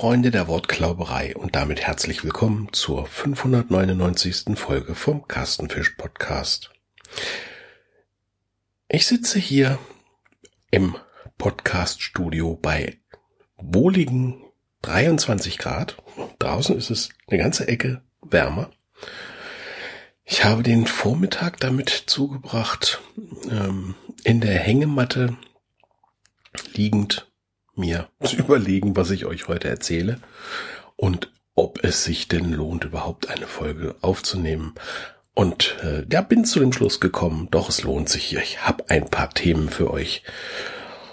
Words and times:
Freunde 0.00 0.30
der 0.30 0.48
Wortklauberei 0.48 1.36
und 1.36 1.54
damit 1.54 1.82
herzlich 1.82 2.24
willkommen 2.24 2.72
zur 2.72 3.04
599. 3.04 4.58
Folge 4.58 4.94
vom 4.94 5.28
Carstenfisch 5.28 5.90
Podcast. 5.90 6.70
Ich 8.88 9.06
sitze 9.06 9.38
hier 9.38 9.78
im 10.70 10.96
Podcaststudio 11.36 12.54
bei 12.56 12.96
wohligen 13.58 14.42
23 14.80 15.58
Grad. 15.58 15.98
Draußen 16.38 16.78
ist 16.78 16.88
es 16.88 17.10
eine 17.28 17.38
ganze 17.38 17.68
Ecke 17.68 18.00
wärmer. 18.22 18.70
Ich 20.24 20.46
habe 20.46 20.62
den 20.62 20.86
Vormittag 20.86 21.60
damit 21.60 21.90
zugebracht, 21.90 23.02
ähm, 23.50 23.96
in 24.24 24.40
der 24.40 24.60
Hängematte 24.60 25.36
liegend 26.72 27.29
mir 27.80 28.08
zu 28.22 28.36
überlegen, 28.36 28.94
was 28.96 29.10
ich 29.10 29.26
euch 29.26 29.48
heute 29.48 29.68
erzähle 29.68 30.20
und 30.96 31.32
ob 31.54 31.82
es 31.84 32.04
sich 32.04 32.28
denn 32.28 32.52
lohnt, 32.52 32.84
überhaupt 32.84 33.28
eine 33.28 33.46
Folge 33.46 33.96
aufzunehmen. 34.00 34.74
Und 35.34 35.76
äh, 35.82 36.04
ja, 36.10 36.20
bin 36.20 36.44
zu 36.44 36.60
dem 36.60 36.72
Schluss 36.72 37.00
gekommen, 37.00 37.48
doch 37.50 37.68
es 37.68 37.82
lohnt 37.82 38.08
sich. 38.08 38.34
Ich 38.36 38.66
habe 38.66 38.84
ein 38.88 39.08
paar 39.08 39.30
Themen 39.30 39.68
für 39.68 39.90
euch, 39.90 40.22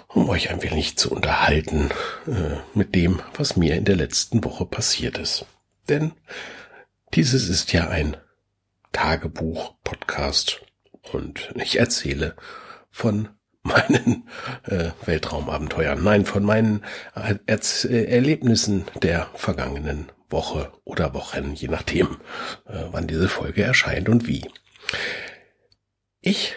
um 0.08 0.28
euch 0.28 0.50
ein 0.50 0.62
wenig 0.62 0.96
zu 0.96 1.10
unterhalten 1.10 1.90
äh, 2.26 2.56
mit 2.74 2.94
dem, 2.94 3.20
was 3.34 3.56
mir 3.56 3.74
in 3.76 3.84
der 3.84 3.96
letzten 3.96 4.44
Woche 4.44 4.64
passiert 4.64 5.18
ist. 5.18 5.46
Denn 5.88 6.12
dieses 7.14 7.48
ist 7.48 7.72
ja 7.72 7.88
ein 7.88 8.16
Tagebuch-Podcast 8.92 10.60
und 11.12 11.52
ich 11.56 11.78
erzähle 11.78 12.36
von 12.90 13.28
meinen 13.68 14.28
äh, 14.64 14.90
Weltraumabenteuern, 15.04 16.02
nein, 16.02 16.24
von 16.24 16.42
meinen 16.42 16.82
äh, 17.14 17.36
Erz 17.46 17.84
äh, 17.84 18.04
Erlebnissen 18.04 18.84
der 19.02 19.28
vergangenen 19.34 20.10
Woche 20.30 20.72
oder 20.84 21.14
Wochen, 21.14 21.54
je 21.54 21.68
nachdem, 21.68 22.18
äh, 22.66 22.84
wann 22.90 23.06
diese 23.06 23.28
Folge 23.28 23.62
erscheint 23.62 24.08
und 24.08 24.26
wie. 24.26 24.46
Ich 26.20 26.54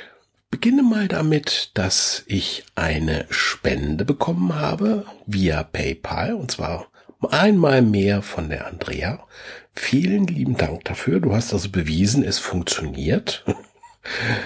beginne 0.50 0.84
mal 0.84 1.08
damit, 1.08 1.72
dass 1.76 2.24
ich 2.28 2.66
eine 2.76 3.26
Spende 3.30 4.06
bekommen 4.06 4.56
habe 4.56 5.06
via 5.26 5.64
PayPal 5.64 6.34
und 6.34 6.52
zwar 6.52 6.88
einmal 7.30 7.82
mehr 7.82 8.22
von 8.22 8.50
der 8.50 8.68
Andrea. 8.68 9.26
Vielen 9.74 10.28
lieben 10.28 10.58
Dank 10.58 10.84
dafür. 10.86 11.20
Du 11.20 11.34
hast 11.34 11.54
also 11.54 11.70
bewiesen, 11.70 12.24
es 12.24 12.40
funktioniert. 12.40 13.46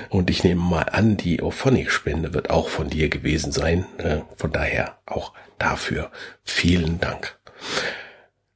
Und 0.10 0.30
ich 0.30 0.44
nehme 0.44 0.62
mal 0.62 0.84
an, 0.84 1.18
die 1.18 1.42
Ophonic-Spende 1.42 2.34
wird 2.34 2.50
auch 2.50 2.70
von 2.70 2.90
dir 2.90 3.10
gewesen 3.10 3.52
sein. 3.52 3.86
Äh, 3.98 4.22
von 4.36 4.52
daher 4.52 4.98
auch 5.06 5.34
dafür 5.58 6.12
vielen 6.44 7.00
Dank. 7.00 7.38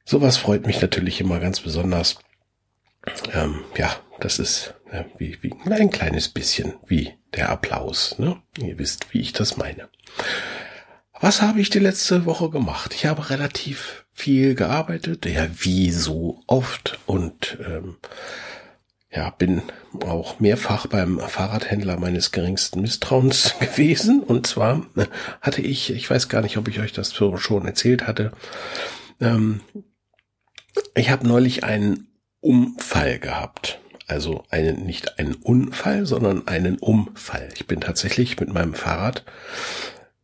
Sowas 0.06 0.38
freut 0.38 0.66
mich 0.66 0.81
natürlich 0.81 1.22
immer 1.22 1.39
ganz 1.39 1.61
besonders. 1.61 2.19
Ähm, 3.33 3.64
ja, 3.78 3.95
das 4.19 4.39
ist 4.39 4.73
äh, 4.91 5.03
wie, 5.17 5.38
wie 5.41 5.53
ein 5.69 5.91
kleines 5.91 6.30
bisschen 6.30 6.73
wie 6.86 7.13
der 7.34 7.50
Applaus. 7.50 8.17
Ne? 8.19 8.41
Ihr 8.58 8.78
wisst, 8.78 9.13
wie 9.13 9.22
ich 9.22 9.34
das 9.34 9.58
meine. 9.58 9.89
Was 11.22 11.41
habe 11.41 11.59
ich 11.59 11.69
die 11.69 11.80
letzte 11.80 12.25
Woche 12.25 12.50
gemacht? 12.50 12.94
Ich 12.94 13.06
habe 13.06 13.30
relativ 13.30 14.06
viel 14.13 14.56
gearbeitet, 14.56 15.25
ja, 15.25 15.47
wie 15.53 15.91
so 15.91 16.41
oft 16.47 16.97
und 17.06 17.58
ähm, 17.66 17.97
ja, 19.11 19.31
bin 19.31 19.63
auch 20.05 20.39
mehrfach 20.39 20.85
beim 20.85 21.19
Fahrradhändler 21.19 21.97
meines 21.97 22.31
geringsten 22.31 22.81
Misstrauens 22.81 23.56
gewesen. 23.59 24.22
Und 24.22 24.45
zwar 24.45 24.85
äh, 24.95 25.06
hatte 25.41 25.61
ich, 25.61 25.91
ich 25.91 26.09
weiß 26.09 26.29
gar 26.29 26.41
nicht, 26.41 26.57
ob 26.57 26.67
ich 26.67 26.79
euch 26.79 26.94
das 26.94 27.13
schon 27.13 27.66
erzählt 27.66 28.07
hatte, 28.07 28.31
ähm, 29.19 29.61
ich 30.95 31.09
habe 31.09 31.28
neulich 31.28 31.63
einen 31.63 32.07
Unfall 32.39 33.19
gehabt. 33.19 33.79
Also 34.07 34.44
einen, 34.50 34.85
nicht 34.85 35.19
einen 35.19 35.35
Unfall, 35.35 36.05
sondern 36.05 36.47
einen 36.47 36.79
Umfall. 36.79 37.50
Ich 37.53 37.67
bin 37.67 37.81
tatsächlich 37.81 38.39
mit 38.39 38.51
meinem 38.51 38.73
Fahrrad 38.73 39.23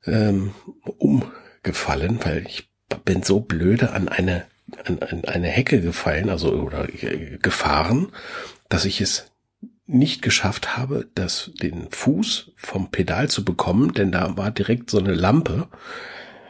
ähm, 0.06 0.56
umgefallen, 0.98 2.20
weil 2.24 2.46
ich 2.48 2.70
bin 3.04 3.22
so 3.22 3.42
blöde 3.42 3.92
an 3.92 4.08
eine 4.08 4.46
an, 4.84 5.00
an 5.00 5.26
eine 5.26 5.48
Hecke 5.48 5.82
gefallen, 5.82 6.30
also 6.30 6.52
oder 6.52 6.88
äh, 6.90 7.38
gefahren, 7.42 8.12
dass 8.76 8.84
ich 8.84 9.00
es 9.00 9.32
nicht 9.88 10.22
geschafft 10.22 10.76
habe, 10.76 11.08
das, 11.16 11.50
den 11.62 11.90
Fuß 11.92 12.52
vom 12.58 12.92
Pedal 12.92 13.30
zu 13.30 13.46
bekommen, 13.46 13.94
denn 13.94 14.12
da 14.12 14.36
war 14.36 14.52
direkt 14.52 14.90
so 14.90 15.00
eine 15.00 15.14
Lampe. 15.14 15.70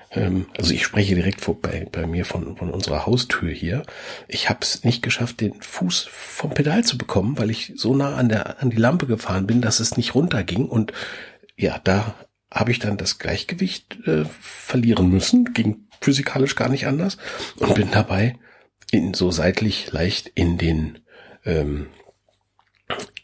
Ähm, 0.09 0.47
also 0.57 0.73
ich 0.73 0.83
spreche 0.83 1.13
direkt 1.13 1.41
vor, 1.41 1.61
bei, 1.61 1.87
bei 1.91 2.07
mir 2.07 2.25
von, 2.25 2.57
von 2.57 2.71
unserer 2.71 3.05
Haustür 3.05 3.51
hier. 3.51 3.83
Ich 4.27 4.49
habe 4.49 4.61
es 4.63 4.83
nicht 4.83 5.03
geschafft, 5.03 5.39
den 5.39 5.61
Fuß 5.61 6.07
vom 6.09 6.49
Pedal 6.49 6.83
zu 6.83 6.97
bekommen, 6.97 7.37
weil 7.37 7.51
ich 7.51 7.73
so 7.75 7.95
nah 7.95 8.15
an 8.15 8.29
der 8.29 8.59
an 8.59 8.71
die 8.71 8.77
Lampe 8.77 9.05
gefahren 9.05 9.45
bin, 9.45 9.61
dass 9.61 9.79
es 9.79 9.95
nicht 9.95 10.15
runterging. 10.15 10.67
Und 10.67 10.93
ja, 11.55 11.79
da 11.83 12.15
habe 12.49 12.71
ich 12.71 12.79
dann 12.79 12.97
das 12.97 13.19
Gleichgewicht 13.19 13.99
äh, 14.07 14.25
verlieren 14.41 15.09
müssen. 15.09 15.53
Ging 15.53 15.85
physikalisch 16.01 16.55
gar 16.55 16.69
nicht 16.69 16.87
anders 16.87 17.17
und 17.59 17.75
bin 17.75 17.91
dabei 17.91 18.39
in 18.89 19.13
so 19.13 19.29
seitlich 19.29 19.91
leicht 19.91 20.31
in 20.33 20.57
den 20.57 20.97
ähm, 21.45 21.85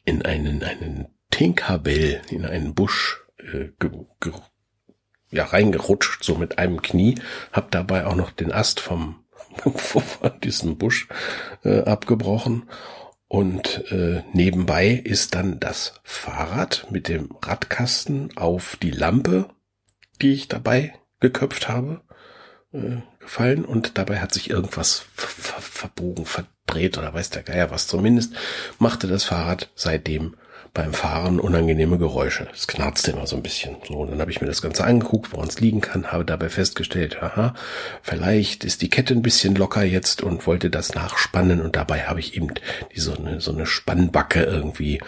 in 0.06 0.23
einen, 0.23 0.63
einen 0.63 1.07
Tinkerbell, 1.29 2.22
in 2.29 2.45
einen 2.45 2.73
Busch 2.73 3.22
äh, 3.38 3.69
ge, 3.79 3.91
ge, 4.19 4.34
ja, 5.31 5.45
reingerutscht, 5.45 6.23
so 6.23 6.35
mit 6.35 6.57
einem 6.57 6.81
Knie, 6.81 7.16
hab 7.51 7.72
dabei 7.72 8.06
auch 8.06 8.16
noch 8.16 8.31
den 8.31 8.51
Ast 8.51 8.79
vom 8.79 9.22
von 9.75 10.03
diesem 10.44 10.78
Busch 10.78 11.07
äh, 11.63 11.81
abgebrochen. 11.81 12.69
Und 13.28 13.89
äh, 13.91 14.23
nebenbei 14.34 14.89
ist 14.89 15.35
dann 15.35 15.59
das 15.59 15.94
Fahrrad 16.03 16.88
mit 16.91 17.07
dem 17.07 17.29
Radkasten 17.41 18.35
auf 18.35 18.75
die 18.81 18.91
Lampe, 18.91 19.50
die 20.22 20.33
ich 20.33 20.50
dabei 20.50 20.94
geköpft 21.22 21.69
habe, 21.69 22.01
äh, 22.73 22.97
gefallen. 23.19 23.63
Und 23.63 23.97
dabei 23.97 24.19
hat 24.19 24.33
sich 24.33 24.50
irgendwas 24.50 25.06
verbogen, 25.16 26.25
verdreht 26.72 26.98
oder 26.98 27.14
weiß 27.14 27.30
der 27.32 27.44
Geier 27.44 27.72
was. 27.72 27.88
Zumindest 27.88 28.34
machte 28.80 29.08
das 29.08 29.24
Fahrrad 29.24 29.70
seitdem 29.76 30.36
beim 30.74 30.94
Fahren 30.94 31.42
unangenehme 31.42 31.98
Geräusche. 31.98 32.48
Es 32.54 32.66
knarzte 32.66 33.12
immer 33.12 33.28
so 33.28 33.36
ein 33.36 33.44
bisschen. 33.44 33.76
So, 33.86 33.96
und 33.96 34.12
dann 34.12 34.22
habe 34.22 34.32
ich 34.32 34.40
mir 34.40 34.48
das 34.48 34.62
Ganze 34.62 34.86
angeguckt, 34.86 35.34
woran 35.34 35.50
es 35.50 35.60
liegen 35.60 35.81
kann, 35.81 36.14
habe 36.14 36.24
dabei 36.24 36.48
festgestellt, 36.48 37.22
aha, 37.22 37.56
vielleicht 38.02 38.64
ist 38.64 38.81
die 38.81 38.90
Kette 38.90 39.14
ein 39.14 39.22
bisschen 39.22 39.56
locker 39.56 39.84
jetzt 39.84 40.24
und 40.24 40.48
wollte 40.48 40.70
das 40.70 40.96
nachspannen 40.96 41.60
und 41.60 41.76
dabei 41.76 42.04
habe 42.04 42.22
ich 42.22 42.38
eben 42.38 42.48
die 42.96 43.02
so 43.02 43.14
eine, 43.14 43.42
so 43.42 43.52
eine 43.52 43.66
Spannbacke 43.66 44.44
irgendwie 44.44 45.02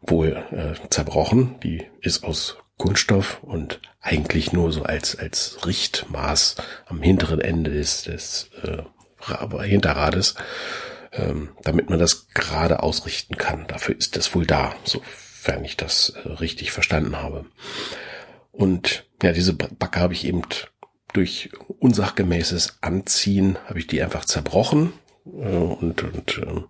wohl 0.00 0.42
äh, 0.50 0.88
zerbrochen. 0.88 1.56
Die 1.62 1.86
ist 2.00 2.24
aus 2.24 2.56
Kunststoff 2.78 3.42
und 3.42 3.80
eigentlich 4.00 4.54
nur 4.54 4.72
so 4.72 4.82
als, 4.84 5.14
als 5.14 5.58
Richtmaß 5.66 6.56
am 6.86 7.02
hinteren 7.02 7.42
Ende 7.42 7.70
des, 7.70 8.04
des 8.04 8.48
äh, 8.62 8.82
Hinterrades, 9.62 10.34
ähm, 11.12 11.50
damit 11.62 11.90
man 11.90 11.98
das 11.98 12.28
gerade 12.28 12.82
ausrichten 12.82 13.36
kann. 13.36 13.66
Dafür 13.66 13.96
ist 13.96 14.16
das 14.16 14.34
wohl 14.34 14.46
da, 14.46 14.74
sofern 14.84 15.64
ich 15.64 15.76
das 15.76 16.10
äh, 16.10 16.28
richtig 16.28 16.72
verstanden 16.72 17.16
habe. 17.16 17.44
Und 18.50 19.04
ja, 19.22 19.32
diese 19.32 19.54
Backe 19.54 20.00
habe 20.00 20.14
ich 20.14 20.26
eben 20.26 20.42
durch 21.12 21.50
unsachgemäßes 21.78 22.78
Anziehen, 22.80 23.58
habe 23.66 23.78
ich 23.78 23.86
die 23.86 24.02
einfach 24.02 24.24
zerbrochen 24.24 24.92
äh, 25.26 25.56
und, 25.56 26.02
und 26.02 26.38
äh, 26.38 26.62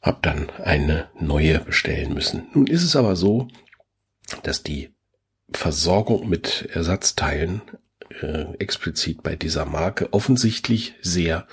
habe 0.00 0.18
dann 0.22 0.50
eine 0.62 1.08
neue 1.18 1.60
bestellen 1.60 2.14
müssen. 2.14 2.48
Nun 2.54 2.66
ist 2.66 2.82
es 2.82 2.96
aber 2.96 3.16
so, 3.16 3.48
dass 4.42 4.62
die 4.62 4.90
Versorgung 5.52 6.28
mit 6.28 6.68
Ersatzteilen 6.72 7.62
äh, 8.20 8.54
explizit 8.58 9.22
bei 9.22 9.36
dieser 9.36 9.64
Marke 9.64 10.12
offensichtlich 10.12 10.94
sehr 11.02 11.46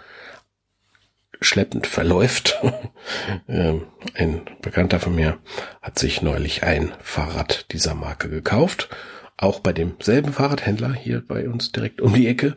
schleppend 1.42 1.88
verläuft. 1.88 2.60
ähm, 3.48 3.88
ein 4.14 4.42
Bekannter 4.62 5.00
von 5.00 5.16
mir 5.16 5.40
hat 5.82 6.00
sich 6.00 6.22
neulich 6.22 6.64
ein 6.64 6.92
Fahrrad 7.02 7.72
dieser 7.72 7.96
Marke 7.96 8.30
gekauft, 8.30 8.90
auch 9.38 9.62
bei 9.62 9.72
demselben 9.72 10.34
Fahrradhändler 10.34 10.94
hier 10.94 11.24
bei 11.26 11.48
uns 11.48 11.72
direkt 11.72 12.02
um 12.02 12.14
die 12.14 12.28
Ecke. 12.28 12.56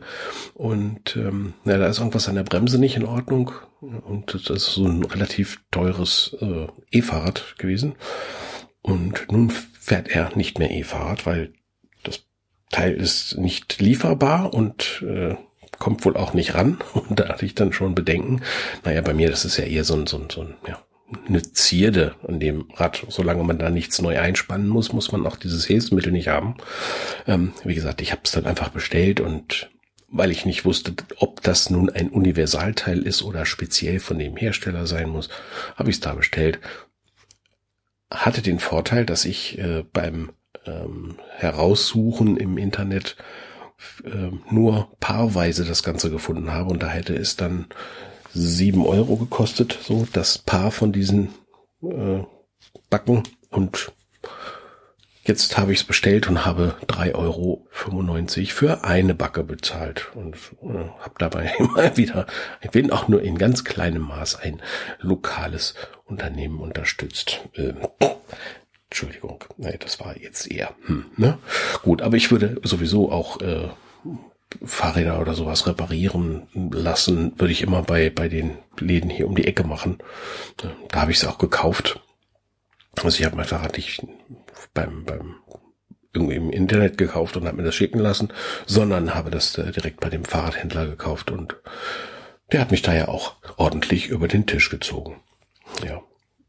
Und 0.53 1.15
ähm, 1.15 1.53
ja, 1.65 1.77
da 1.77 1.87
ist 1.87 1.99
irgendwas 1.99 2.27
an 2.27 2.35
der 2.35 2.43
Bremse 2.43 2.79
nicht 2.79 2.97
in 2.97 3.05
Ordnung. 3.05 3.51
Und 3.79 4.33
das 4.33 4.49
ist 4.49 4.73
so 4.73 4.85
ein 4.85 5.03
relativ 5.03 5.61
teures 5.71 6.35
äh, 6.41 6.67
E-Fahrrad 6.91 7.55
gewesen. 7.57 7.95
Und 8.81 9.31
nun 9.31 9.49
fährt 9.49 10.09
er 10.09 10.35
nicht 10.35 10.59
mehr 10.59 10.71
E-Fahrrad, 10.71 11.25
weil 11.25 11.53
das 12.03 12.25
Teil 12.69 12.93
ist 12.93 13.37
nicht 13.37 13.79
lieferbar 13.79 14.53
und 14.53 15.03
äh, 15.07 15.35
kommt 15.83 16.05
wohl 16.05 16.15
auch 16.15 16.33
nicht 16.33 16.55
ran. 16.55 16.77
Und 16.93 17.19
da 17.19 17.27
hatte 17.27 17.45
ich 17.45 17.55
dann 17.55 17.73
schon 17.73 17.93
Bedenken. 17.93 18.41
Naja, 18.85 19.01
bei 19.01 19.13
mir, 19.13 19.29
das 19.29 19.43
ist 19.43 19.57
ja 19.57 19.65
eher 19.65 19.83
so 19.83 19.95
ein, 19.95 20.07
so 20.07 20.17
ein, 20.17 20.29
so 20.29 20.41
ein 20.41 20.55
ja, 20.65 20.81
eine 21.27 21.41
Zierde 21.41 22.15
an 22.25 22.39
dem 22.39 22.69
Rad. 22.73 23.05
Solange 23.09 23.43
man 23.43 23.57
da 23.57 23.69
nichts 23.69 24.01
neu 24.01 24.17
einspannen 24.17 24.69
muss, 24.69 24.93
muss 24.93 25.11
man 25.11 25.27
auch 25.27 25.35
dieses 25.35 25.65
Hilfsmittel 25.65 26.13
nicht 26.13 26.29
haben. 26.29 26.55
Ähm, 27.27 27.51
wie 27.65 27.75
gesagt, 27.75 28.01
ich 28.01 28.13
habe 28.13 28.21
es 28.23 28.31
dann 28.31 28.45
einfach 28.45 28.69
bestellt 28.69 29.19
und 29.19 29.69
weil 30.07 30.31
ich 30.31 30.45
nicht 30.45 30.63
wusste, 30.63 30.93
ob 31.17 31.41
das 31.41 31.69
nun 31.69 31.89
ein 31.89 32.09
Universalteil 32.09 32.99
ist 32.99 33.21
oder 33.23 33.45
speziell 33.45 33.99
von 33.99 34.19
dem 34.19 34.37
Hersteller 34.37 34.87
sein 34.87 35.09
muss, 35.09 35.27
habe 35.75 35.89
ich 35.89 35.97
es 35.97 36.01
da 36.01 36.13
bestellt. 36.13 36.59
Hatte 38.09 38.41
den 38.41 38.59
Vorteil, 38.59 39.05
dass 39.05 39.25
ich 39.25 39.57
äh, 39.57 39.83
beim 39.91 40.31
ähm, 40.65 41.17
Heraussuchen 41.35 42.37
im 42.37 42.57
Internet 42.57 43.17
äh, 44.03 44.31
nur 44.49 44.89
paarweise 44.99 45.65
das 45.65 45.83
Ganze 45.83 46.09
gefunden 46.09 46.51
habe. 46.51 46.71
Und 46.71 46.83
da 46.83 46.87
hätte 46.87 47.15
es 47.15 47.35
dann 47.35 47.67
sieben 48.33 48.85
Euro 48.85 49.17
gekostet, 49.17 49.77
so 49.81 50.07
das 50.11 50.37
Paar 50.37 50.71
von 50.71 50.91
diesen 50.91 51.29
äh, 51.81 52.23
Backen. 52.89 53.23
Und 53.49 53.91
Jetzt 55.25 55.57
habe 55.57 55.71
ich 55.71 55.79
es 55.79 55.83
bestellt 55.85 56.27
und 56.27 56.45
habe 56.45 56.75
3,95 56.87 57.15
Euro 57.15 57.65
für 58.47 58.83
eine 58.83 59.15
Backe 59.15 59.45
bezahlt. 59.45 60.11
Und 60.15 60.35
äh, 60.61 60.89
habe 60.99 61.15
dabei 61.17 61.53
immer 61.59 61.95
wieder, 61.95 62.27
ich 62.61 62.71
bin 62.71 62.91
auch 62.91 63.07
nur 63.07 63.21
in 63.21 63.37
ganz 63.37 63.63
kleinem 63.63 64.01
Maß 64.01 64.41
ein 64.41 64.61
lokales 64.99 65.75
Unternehmen 66.03 66.59
unterstützt. 66.59 67.47
Ähm, 67.55 67.77
Entschuldigung, 68.93 69.43
nein, 69.57 69.77
das 69.79 69.99
war 69.99 70.15
jetzt 70.15 70.51
eher. 70.51 70.75
Hm, 70.85 71.05
ne? 71.17 71.39
Gut, 71.81 72.03
aber 72.03 72.15
ich 72.15 72.29
würde 72.29 72.61
sowieso 72.61 73.11
auch 73.11 73.41
äh, 73.41 73.69
Fahrräder 74.63 75.19
oder 75.19 75.33
sowas 75.33 75.65
reparieren 75.65 76.43
lassen, 76.53 77.33
würde 77.39 77.51
ich 77.51 77.63
immer 77.63 77.81
bei, 77.81 78.11
bei 78.11 78.29
den 78.29 78.59
Läden 78.77 79.09
hier 79.09 79.27
um 79.27 79.33
die 79.33 79.47
Ecke 79.47 79.63
machen. 79.63 79.97
Da 80.57 81.01
habe 81.01 81.09
ich 81.09 81.17
es 81.17 81.25
auch 81.25 81.39
gekauft. 81.39 82.01
Also 83.01 83.17
ich 83.17 83.25
habe 83.25 83.35
mein 83.35 83.45
Fahrrad 83.45 83.77
nicht 83.77 84.05
beim, 84.75 85.05
beim 85.05 85.37
irgendwie 86.13 86.35
im 86.35 86.51
Internet 86.51 86.99
gekauft 86.99 87.35
und 87.35 87.47
habe 87.47 87.57
mir 87.57 87.63
das 87.63 87.73
schicken 87.73 87.97
lassen, 87.97 88.31
sondern 88.67 89.15
habe 89.15 89.31
das 89.31 89.57
äh, 89.57 89.71
direkt 89.71 90.01
bei 90.01 90.09
dem 90.09 90.23
Fahrradhändler 90.23 90.85
gekauft 90.85 91.31
und 91.31 91.55
der 92.51 92.61
hat 92.61 92.69
mich 92.69 92.83
da 92.83 92.93
ja 92.93 93.07
auch 93.07 93.37
ordentlich 93.57 94.09
über 94.09 94.27
den 94.27 94.45
Tisch 94.45 94.69
gezogen. 94.69 95.19
Ja. 95.83 96.03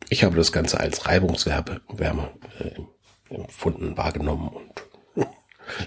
Ich 0.09 0.25
habe 0.25 0.37
das 0.37 0.53
Ganze 0.53 0.81
als 0.81 1.07
Reibungswärme 1.07 1.81
Wärme, 1.89 2.31
äh, 2.61 3.35
empfunden, 3.35 3.97
wahrgenommen 3.97 4.49
und 4.49 5.27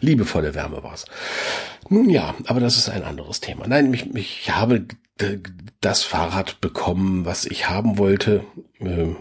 liebevolle 0.02 0.56
Wärme 0.56 0.84
war's. 0.84 1.06
Nun 1.90 2.10
ja, 2.10 2.36
aber 2.46 2.60
das 2.60 2.78
ist 2.78 2.90
ein 2.90 3.04
anderes 3.04 3.40
Thema. 3.40 3.68
Nein, 3.68 3.94
ich, 3.94 4.14
ich 4.16 4.52
habe 4.52 4.86
das 5.82 6.04
Fahrrad 6.04 6.62
bekommen, 6.62 7.26
was 7.26 7.46
ich 7.46 7.70
haben 7.70 7.98
wollte. 7.98 8.44
Äh, 8.80 9.16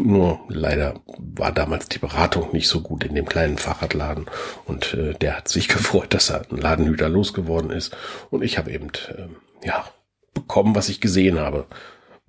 nur 0.00 0.40
leider 0.48 1.00
war 1.18 1.52
damals 1.52 1.88
die 1.88 1.98
Beratung 1.98 2.52
nicht 2.52 2.68
so 2.68 2.80
gut 2.80 3.04
in 3.04 3.14
dem 3.14 3.26
kleinen 3.26 3.58
Fahrradladen 3.58 4.26
und 4.64 4.94
äh, 4.94 5.14
der 5.14 5.36
hat 5.36 5.48
sich 5.48 5.68
gefreut, 5.68 6.14
dass 6.14 6.30
er 6.30 6.46
ein 6.50 6.56
Ladenhüter 6.56 7.08
losgeworden 7.08 7.70
ist 7.70 7.96
und 8.30 8.42
ich 8.42 8.58
habe 8.58 8.70
eben 8.70 8.88
äh, 9.08 9.66
ja 9.66 9.84
bekommen, 10.34 10.74
was 10.74 10.88
ich 10.88 11.00
gesehen 11.00 11.38
habe, 11.38 11.66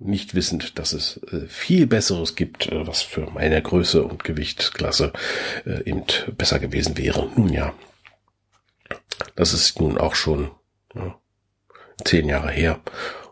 nicht 0.04 0.34
wissend, 0.34 0.78
dass 0.78 0.92
es 0.92 1.20
äh, 1.32 1.46
viel 1.46 1.86
Besseres 1.86 2.36
gibt, 2.36 2.66
äh, 2.66 2.86
was 2.86 3.02
für 3.02 3.30
meine 3.30 3.60
Größe 3.60 4.04
und 4.04 4.24
Gewichtsklasse 4.24 5.12
äh, 5.66 5.88
eben 5.88 6.04
besser 6.36 6.58
gewesen 6.58 6.96
wäre. 6.96 7.28
Nun 7.36 7.52
ja, 7.52 7.74
das 9.34 9.52
ist 9.52 9.80
nun 9.80 9.98
auch 9.98 10.14
schon 10.14 10.50
ja, 10.94 11.18
zehn 12.04 12.28
Jahre 12.28 12.50
her 12.50 12.80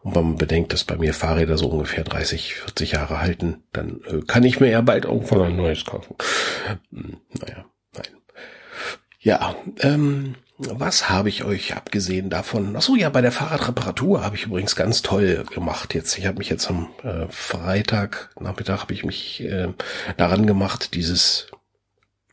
und 0.02 0.16
wenn 0.16 0.24
man 0.24 0.36
bedenkt, 0.36 0.72
dass 0.72 0.84
bei 0.84 0.96
mir 0.96 1.14
Fahrräder 1.14 1.56
so 1.56 1.68
ungefähr 1.68 2.02
30, 2.04 2.54
40 2.54 2.92
Jahre 2.92 3.20
halten, 3.20 3.62
dann 3.72 4.00
äh, 4.08 4.20
kann 4.26 4.42
ich 4.42 4.58
mir 4.58 4.68
ja 4.68 4.80
bald 4.80 5.04
irgendwann 5.04 5.42
ein 5.42 5.56
neues 5.56 5.84
kaufen. 5.84 6.16
Hm, 6.90 7.18
naja, 7.40 7.64
nein. 7.94 8.08
Ja, 9.20 9.54
ähm, 9.80 10.34
was 10.70 11.08
habe 11.08 11.28
ich 11.28 11.44
euch 11.44 11.76
abgesehen 11.76 12.30
davon? 12.30 12.74
Ach 12.76 12.82
so, 12.82 12.96
ja, 12.96 13.08
bei 13.08 13.20
der 13.20 13.32
Fahrradreparatur 13.32 14.24
habe 14.24 14.36
ich 14.36 14.46
übrigens 14.46 14.76
ganz 14.76 15.02
toll 15.02 15.44
gemacht 15.52 15.94
jetzt. 15.94 16.16
Ich 16.18 16.26
habe 16.26 16.38
mich 16.38 16.50
jetzt 16.50 16.68
am 16.68 16.88
äh, 17.02 17.26
Freitag 17.28 18.30
Nachmittag 18.40 18.80
habe 18.80 18.94
ich 18.94 19.04
mich 19.04 19.42
äh, 19.42 19.68
daran 20.16 20.46
gemacht, 20.46 20.94
dieses 20.94 21.48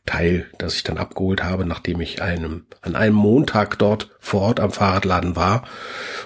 Teil, 0.06 0.46
das 0.58 0.74
ich 0.74 0.82
dann 0.82 0.98
abgeholt 0.98 1.44
habe, 1.44 1.64
nachdem 1.64 2.00
ich 2.00 2.20
einem, 2.20 2.66
an 2.82 2.96
einem 2.96 3.14
Montag 3.14 3.78
dort 3.78 4.10
vor 4.18 4.42
Ort 4.42 4.60
am 4.60 4.72
Fahrradladen 4.72 5.36
war 5.36 5.64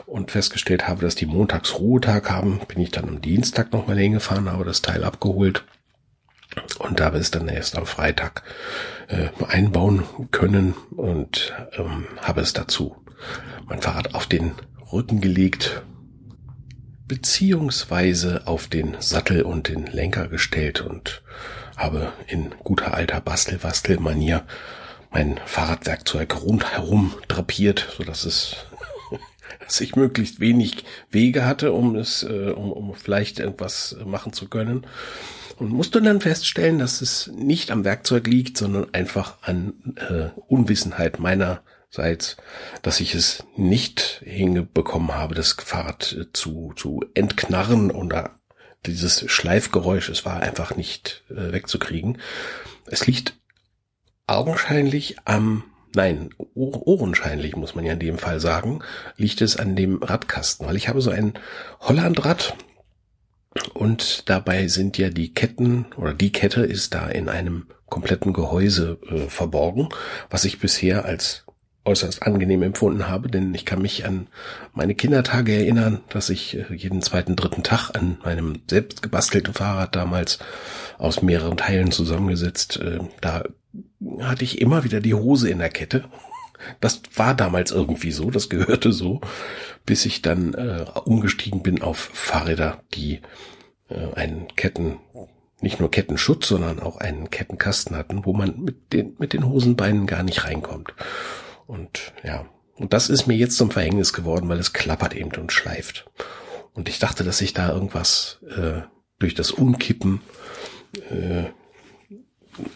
und 0.07 0.31
festgestellt 0.31 0.89
habe, 0.89 1.03
dass 1.03 1.17
die 1.17 1.27
montags 1.27 1.79
Ruhetag 1.79 2.31
haben, 2.31 2.61
bin 2.67 2.81
ich 2.81 2.91
dann 2.91 3.09
am 3.09 3.21
Dienstag 3.21 3.73
nochmal 3.73 3.99
hingefahren, 3.99 4.50
habe 4.50 4.65
das 4.65 4.81
Teil 4.81 5.05
abgeholt 5.05 5.65
und 6.76 7.00
habe 7.00 7.19
es 7.19 7.31
dann 7.31 7.49
erst 7.49 7.76
am 7.76 7.87
Freitag 7.87 8.43
äh, 9.09 9.29
einbauen 9.47 10.05
können 10.31 10.75
und 10.97 11.53
ähm, 11.76 12.06
habe 12.21 12.41
es 12.41 12.53
dazu 12.53 12.97
mein 13.67 13.81
Fahrrad 13.81 14.15
auf 14.15 14.26
den 14.26 14.53
Rücken 14.93 15.21
gelegt, 15.21 15.82
beziehungsweise 17.06 18.47
auf 18.47 18.69
den 18.69 18.97
Sattel 19.00 19.43
und 19.43 19.69
den 19.69 19.87
Lenker 19.87 20.29
gestellt 20.29 20.81
und 20.81 21.23
habe 21.76 22.12
in 22.26 22.50
guter 22.62 22.94
alter 22.94 23.21
Bastel-Bastel-Manier 23.21 24.44
mein 25.11 25.38
Fahrradwerkzeug 25.44 26.43
rundherum 26.43 27.15
drapiert, 27.29 27.94
so 27.97 28.05
dass 28.05 28.25
es 28.25 28.56
dass 29.65 29.81
ich 29.81 29.97
möglichst 29.97 30.41
wenig 30.41 30.85
Wege 31.11 31.47
hatte, 31.47 31.73
um 31.73 31.97
es, 31.97 32.23
äh, 32.23 32.50
um, 32.50 32.73
um 32.73 32.94
vielleicht 32.94 33.38
irgendwas 33.38 33.97
machen 34.05 34.32
zu 34.32 34.49
können. 34.49 34.87
Und 35.56 35.71
musste 35.71 36.03
dann 36.03 36.21
feststellen, 36.21 36.79
dass 36.79 37.01
es 37.01 37.29
nicht 37.29 37.71
am 37.71 37.85
Werkzeug 37.85 38.27
liegt, 38.27 38.59
sondern 38.59 38.93
einfach 38.93 39.39
an 39.43 39.95
äh, 39.97 40.31
Unwissenheit 40.49 41.21
meinerseits, 41.21 42.37
dass 42.83 43.01
ich 43.01 43.15
es 43.15 43.45
nicht 43.56 44.23
hingekommen 44.25 45.15
habe, 45.15 45.35
das 45.35 45.53
Fahrrad 45.53 46.12
äh, 46.19 46.33
zu, 46.33 46.73
zu 46.77 47.05
entknarren 47.15 47.91
oder 47.91 48.33
dieses 48.87 49.31
Schleifgeräusch, 49.31 50.09
es 50.09 50.25
war 50.25 50.41
einfach 50.41 50.77
nicht 50.77 51.25
äh, 51.31 51.53
wegzukriegen. 51.53 52.19
Es 52.87 53.07
liegt 53.07 53.37
augenscheinlich 54.27 55.17
am, 55.25 55.65
nein, 55.95 56.31
ohrenscheinlich 56.55 57.57
muss 57.57 57.75
man 57.75 57.85
ja 57.85 57.93
in 57.93 57.99
dem 58.00 58.19
Fall 58.19 58.41
sagen, 58.41 58.81
liegt 59.17 59.41
es 59.41 59.57
an 59.57 59.77
dem 59.77 60.03
Radkasten, 60.03 60.67
weil 60.67 60.77
ich 60.77 60.89
habe 60.89 61.00
so 61.00 61.11
ein 61.11 61.35
Hollandrad 61.81 62.57
und 63.73 64.28
dabei 64.28 64.68
sind 64.68 64.99
ja 64.99 65.11
die 65.11 65.32
Ketten 65.32 65.87
oder 65.96 66.14
die 66.14 66.32
Kette 66.32 66.62
ist 66.62 66.94
da 66.94 67.08
in 67.08 67.28
einem 67.28 67.66
kompletten 67.87 68.32
Gehäuse 68.32 68.99
äh, 69.08 69.28
verborgen, 69.28 69.88
was 70.30 70.44
ich 70.44 70.58
bisher 70.58 71.04
als 71.04 71.44
äußerst 71.84 72.23
angenehm 72.23 72.62
empfunden 72.62 73.08
habe, 73.08 73.28
denn 73.28 73.54
ich 73.54 73.66
kann 73.66 73.82
mich 73.82 74.06
an 74.06 74.28
meine 74.73 74.94
Kindertage 74.94 75.52
erinnern, 75.52 76.00
dass 76.08 76.30
ich 76.30 76.56
äh, 76.56 76.75
jeden 76.75 77.02
zweiten, 77.02 77.37
dritten 77.37 77.62
Tag 77.62 77.90
an 77.94 78.18
meinem 78.25 78.62
selbst 78.68 79.02
gebastelten 79.02 79.54
Fahrrad 79.54 79.94
damals 79.94 80.38
aus 80.99 81.23
mehreren 81.23 81.56
Teilen 81.56 81.92
zusammengesetzt, 81.92 82.80
äh, 82.80 83.00
da 83.20 83.44
hatte 84.20 84.44
ich 84.44 84.61
immer 84.61 84.84
wieder 84.84 85.00
die 85.00 85.14
Hose 85.14 85.50
in 85.50 85.58
der 85.58 85.68
Kette. 85.68 86.04
Das 86.80 87.02
war 87.14 87.35
damals 87.35 87.71
irgendwie 87.71 88.12
so, 88.12 88.30
das 88.30 88.49
gehörte 88.49 88.92
so, 88.92 89.21
bis 89.87 90.06
ich 90.06 90.23
dann 90.23 90.54
äh, 90.54 90.85
umgestiegen 91.04 91.62
bin 91.62 91.83
auf 91.83 92.11
Fahrräder, 92.12 92.83
die 92.94 93.21
äh, 93.88 94.14
einen 94.14 94.49
Ketten, 94.56 94.99
nicht 95.61 95.80
nur 95.80 95.90
Kettenschutz, 95.90 96.49
sondern 96.49 96.80
auch 96.80 96.97
einen 96.99 97.30
Kettenkasten 97.30 97.97
hatten, 97.97 98.25
wo 98.25 98.33
man 98.33 98.61
mit 98.61 98.92
den, 98.92 99.14
mit 99.18 99.33
den 99.33 99.49
Hosenbeinen 99.49 100.06
gar 100.06 100.23
nicht 100.23 100.44
reinkommt. 100.44 100.94
Und 101.66 102.12
ja, 102.23 102.47
und 102.76 102.92
das 102.92 103.09
ist 103.09 103.26
mir 103.26 103.37
jetzt 103.37 103.56
zum 103.56 103.71
Verhängnis 103.71 104.12
geworden, 104.12 104.49
weil 104.49 104.59
es 104.59 104.73
klappert 104.73 105.14
eben 105.14 105.30
und 105.33 105.52
schleift. 105.52 106.06
Und 106.73 106.88
ich 106.88 106.99
dachte, 106.99 107.25
dass 107.25 107.38
sich 107.38 107.54
da 107.54 107.71
irgendwas 107.71 108.40
äh, 108.56 108.83
durch 109.18 109.35
das 109.35 109.52
Umkippen 109.52 110.21
äh, 111.11 111.44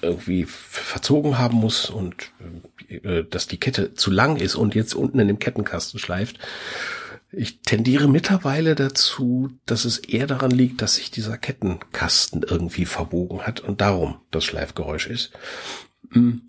irgendwie 0.02 0.44
verzogen 0.44 1.38
haben 1.38 1.56
muss 1.56 1.90
und 1.90 2.32
äh, 2.88 3.25
dass 3.25 3.47
die 3.47 3.58
Kette 3.58 3.94
zu 3.94 4.11
lang 4.11 4.37
ist 4.37 4.54
und 4.54 4.75
jetzt 4.75 4.94
unten 4.94 5.18
in 5.18 5.28
dem 5.28 5.38
Kettenkasten 5.38 5.99
schleift. 5.99 6.38
Ich 7.30 7.61
tendiere 7.61 8.08
mittlerweile 8.08 8.75
dazu, 8.75 9.50
dass 9.66 9.85
es 9.85 9.99
eher 9.99 10.26
daran 10.26 10.50
liegt, 10.50 10.80
dass 10.80 10.94
sich 10.94 11.11
dieser 11.11 11.37
Kettenkasten 11.37 12.42
irgendwie 12.42 12.87
verbogen 12.87 13.42
hat 13.42 13.61
und 13.61 13.82
darum 13.82 14.20
das 14.30 14.44
Schleifgeräusch 14.44 15.08
ist. 15.08 15.32
Hm. 16.12 16.42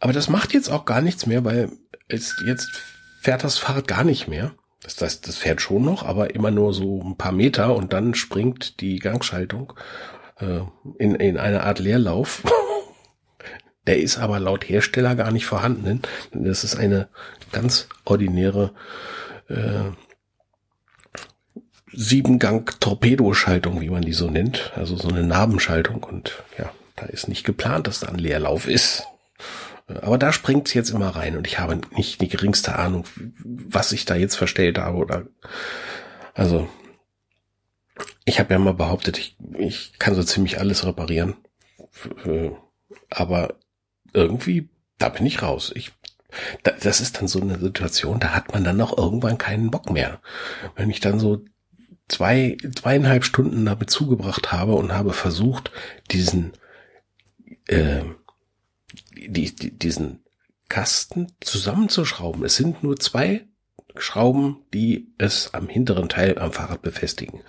Aber 0.00 0.12
das 0.12 0.28
macht 0.28 0.52
jetzt 0.52 0.68
auch 0.68 0.84
gar 0.84 1.00
nichts 1.00 1.26
mehr, 1.26 1.44
weil 1.44 1.70
es 2.08 2.36
jetzt 2.46 2.68
fährt 3.20 3.42
das 3.42 3.58
Fahrrad 3.58 3.88
gar 3.88 4.04
nicht 4.04 4.28
mehr. 4.28 4.54
Das 4.82 5.00
heißt, 5.00 5.26
das 5.26 5.36
fährt 5.36 5.60
schon 5.60 5.82
noch, 5.82 6.04
aber 6.04 6.34
immer 6.34 6.50
nur 6.50 6.72
so 6.72 7.02
ein 7.02 7.16
paar 7.16 7.32
Meter 7.32 7.74
und 7.74 7.92
dann 7.92 8.14
springt 8.14 8.80
die 8.80 8.98
Gangschaltung 8.98 9.72
äh, 10.38 10.60
in, 10.98 11.14
in 11.14 11.36
eine 11.36 11.64
Art 11.64 11.78
Leerlauf. 11.78 12.42
Der 13.88 13.98
ist 13.98 14.18
aber 14.18 14.38
laut 14.38 14.68
Hersteller 14.68 15.14
gar 15.14 15.30
nicht 15.30 15.46
vorhanden. 15.46 16.02
Das 16.30 16.62
ist 16.62 16.76
eine 16.76 17.08
ganz 17.52 17.88
ordinäre 18.04 18.72
äh, 19.48 19.92
Siebengang-Torpedoschaltung, 21.90 23.80
wie 23.80 23.88
man 23.88 24.02
die 24.02 24.12
so 24.12 24.28
nennt. 24.28 24.72
Also 24.76 24.94
so 24.96 25.08
eine 25.08 25.24
Nabenschaltung. 25.24 26.04
Und 26.04 26.44
ja, 26.58 26.70
da 26.96 27.06
ist 27.06 27.28
nicht 27.28 27.44
geplant, 27.44 27.86
dass 27.86 28.00
da 28.00 28.08
ein 28.08 28.18
Leerlauf 28.18 28.68
ist. 28.68 29.04
Aber 29.86 30.18
da 30.18 30.34
springt's 30.34 30.74
jetzt 30.74 30.90
immer 30.90 31.16
rein 31.16 31.38
und 31.38 31.46
ich 31.46 31.58
habe 31.58 31.80
nicht 31.96 32.20
die 32.20 32.28
geringste 32.28 32.78
Ahnung, 32.78 33.06
was 33.42 33.92
ich 33.92 34.04
da 34.04 34.16
jetzt 34.16 34.34
verstellt 34.34 34.76
habe 34.76 34.98
oder, 34.98 35.24
also, 36.34 36.68
ich 38.26 38.38
habe 38.38 38.52
ja 38.52 38.58
mal 38.58 38.74
behauptet, 38.74 39.16
ich, 39.16 39.38
ich 39.56 39.98
kann 39.98 40.14
so 40.14 40.22
ziemlich 40.22 40.60
alles 40.60 40.84
reparieren. 40.84 41.38
Aber 43.08 43.54
irgendwie, 44.12 44.68
da 44.98 45.08
bin 45.08 45.26
ich 45.26 45.42
raus. 45.42 45.72
Ich, 45.74 45.92
das 46.62 47.00
ist 47.00 47.18
dann 47.18 47.28
so 47.28 47.40
eine 47.40 47.58
Situation, 47.58 48.20
da 48.20 48.34
hat 48.34 48.52
man 48.52 48.64
dann 48.64 48.80
auch 48.80 48.96
irgendwann 48.96 49.38
keinen 49.38 49.70
Bock 49.70 49.90
mehr. 49.90 50.20
Wenn 50.76 50.90
ich 50.90 51.00
dann 51.00 51.18
so 51.20 51.44
zwei, 52.08 52.56
zweieinhalb 52.74 53.24
Stunden 53.24 53.64
damit 53.64 53.90
zugebracht 53.90 54.52
habe 54.52 54.74
und 54.74 54.92
habe 54.92 55.12
versucht, 55.12 55.70
diesen, 56.10 56.52
äh, 57.66 58.02
die, 59.14 59.54
die, 59.54 59.78
diesen 59.78 60.20
Kasten 60.68 61.32
zusammenzuschrauben. 61.40 62.44
Es 62.44 62.56
sind 62.56 62.82
nur 62.82 62.98
zwei 62.98 63.46
Schrauben, 63.96 64.64
die 64.72 65.12
es 65.18 65.54
am 65.54 65.68
hinteren 65.68 66.08
Teil 66.08 66.38
am 66.38 66.52
Fahrrad 66.52 66.82
befestigen. 66.82 67.40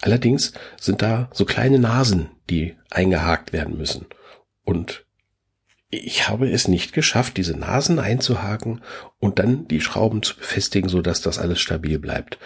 Allerdings 0.00 0.52
sind 0.80 1.02
da 1.02 1.28
so 1.32 1.44
kleine 1.44 1.78
Nasen, 1.78 2.30
die 2.50 2.76
eingehakt 2.90 3.52
werden 3.52 3.76
müssen. 3.76 4.06
Und 4.64 5.04
ich 5.94 6.26
habe 6.26 6.50
es 6.50 6.68
nicht 6.68 6.94
geschafft, 6.94 7.36
diese 7.36 7.54
Nasen 7.54 7.98
einzuhaken 7.98 8.80
und 9.20 9.38
dann 9.38 9.68
die 9.68 9.82
Schrauben 9.82 10.22
zu 10.22 10.36
befestigen, 10.36 10.88
so 10.88 11.02
dass 11.02 11.20
das 11.20 11.38
alles 11.38 11.60
stabil 11.60 11.98
bleibt. 11.98 12.38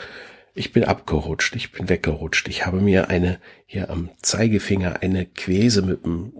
Ich 0.52 0.72
bin 0.72 0.84
abgerutscht, 0.84 1.54
ich 1.54 1.70
bin 1.70 1.88
weggerutscht. 1.88 2.48
Ich 2.48 2.66
habe 2.66 2.80
mir 2.80 3.08
eine 3.08 3.38
hier 3.64 3.88
am 3.88 4.10
Zeigefinger 4.20 5.00
eine 5.02 5.26
Quäse 5.26 5.82
mit 5.82 6.04
einem, 6.04 6.32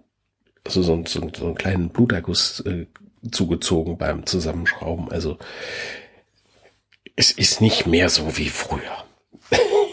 also 0.64 0.82
so, 0.82 1.04
so, 1.06 1.30
so 1.34 1.46
einen 1.46 1.54
kleinen 1.54 1.90
Bluterguss 1.90 2.60
äh, 2.66 2.86
zugezogen 3.30 3.98
beim 3.98 4.26
Zusammenschrauben. 4.26 5.08
Also 5.12 5.38
es 7.14 7.30
ist 7.30 7.60
nicht 7.60 7.86
mehr 7.86 8.08
so 8.08 8.36
wie 8.36 8.48
früher. 8.48 9.04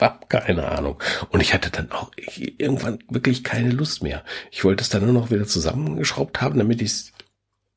habe 0.06 0.26
keine 0.28 0.68
Ahnung. 0.68 1.00
Und 1.30 1.40
ich 1.40 1.54
hatte 1.54 1.70
dann 1.70 1.90
auch 1.90 2.10
irgendwann 2.58 2.98
wirklich 3.08 3.44
keine 3.44 3.70
Lust 3.70 4.02
mehr. 4.02 4.24
Ich 4.50 4.64
wollte 4.64 4.82
es 4.82 4.88
dann 4.88 5.04
nur 5.04 5.12
noch 5.12 5.30
wieder 5.30 5.46
zusammengeschraubt 5.46 6.40
haben, 6.40 6.58
damit 6.58 6.82
ich 6.82 6.90
es 6.90 7.12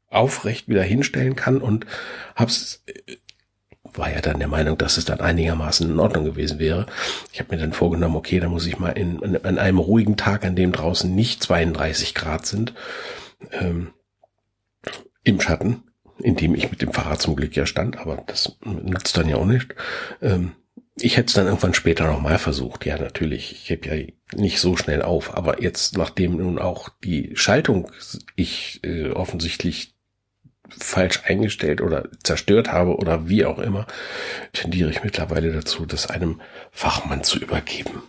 aufrecht 0.10 0.68
wieder 0.68 0.84
hinstellen 0.84 1.36
kann 1.36 1.58
und 1.58 1.86
hab's 2.36 2.84
war 3.98 4.12
ja 4.12 4.22
dann 4.22 4.40
der 4.40 4.48
Meinung, 4.48 4.78
dass 4.78 4.98
es 4.98 5.06
dann 5.06 5.20
einigermaßen 5.20 5.90
in 5.90 6.00
Ordnung 6.00 6.26
gewesen 6.26 6.60
wäre. 6.60 6.88
Ich 7.32 7.40
habe 7.40 7.54
mir 7.54 7.62
dann 7.62 7.74
vorgenommen, 7.74 8.16
okay, 8.16 8.40
da 8.40 8.50
muss 8.50 8.66
ich 8.66 8.80
mal 8.80 8.90
in, 8.90 9.20
in, 9.20 9.46
an 9.46 9.60
einem 9.60 9.78
ruhigen 9.78 10.18
Tag, 10.18 10.46
an 10.46 10.56
dem 10.56 10.72
draußen 10.72 11.14
nicht 11.14 11.44
32 11.44 12.16
Grad 12.16 12.46
sind, 12.46 12.74
ähm, 13.52 13.94
im 15.24 15.40
Schatten, 15.40 15.84
in 16.20 16.36
dem 16.36 16.56
ich 16.56 16.70
mit 16.72 16.82
dem 16.82 16.92
Fahrrad 16.92 17.22
zum 17.22 17.36
Glück 17.36 17.56
ja 17.56 17.66
stand, 17.66 17.98
aber 17.98 18.24
das 18.26 18.58
nutzt 18.64 19.16
dann 19.18 19.30
ja 19.30 19.38
auch 19.38 19.46
nicht. 19.46 19.76
Ähm, 20.22 20.54
ich 20.96 21.18
hätte 21.18 21.28
es 21.28 21.34
dann 21.34 21.48
irgendwann 21.48 21.74
später 21.74 22.06
nochmal 22.06 22.38
versucht. 22.38 22.86
Ja, 22.86 22.98
natürlich. 22.98 23.52
Ich 23.52 23.68
gebe 23.68 23.96
ja 23.96 24.06
nicht 24.36 24.60
so 24.60 24.78
schnell 24.78 25.02
auf. 25.02 25.36
Aber 25.36 25.62
jetzt, 25.62 25.98
nachdem 25.98 26.38
nun 26.38 26.60
auch 26.60 26.90
die 27.04 27.32
Schaltung 27.36 27.92
ich 28.36 28.80
äh, 28.84 29.10
offensichtlich 29.10 29.96
falsch 30.70 31.22
eingestellt 31.26 31.82
oder 31.82 32.10
zerstört 32.24 32.72
habe 32.72 32.98
oder 32.98 33.28
wie 33.28 33.46
auch 33.46 33.60
immer, 33.60 33.88
tendiere 34.54 34.90
ich 34.90 35.04
mittlerweile 35.04 35.52
dazu, 35.52 35.86
das 35.86 36.10
einem 36.10 36.42
Fachmann 36.72 37.24
zu 37.24 37.40
übergeben. 37.40 38.04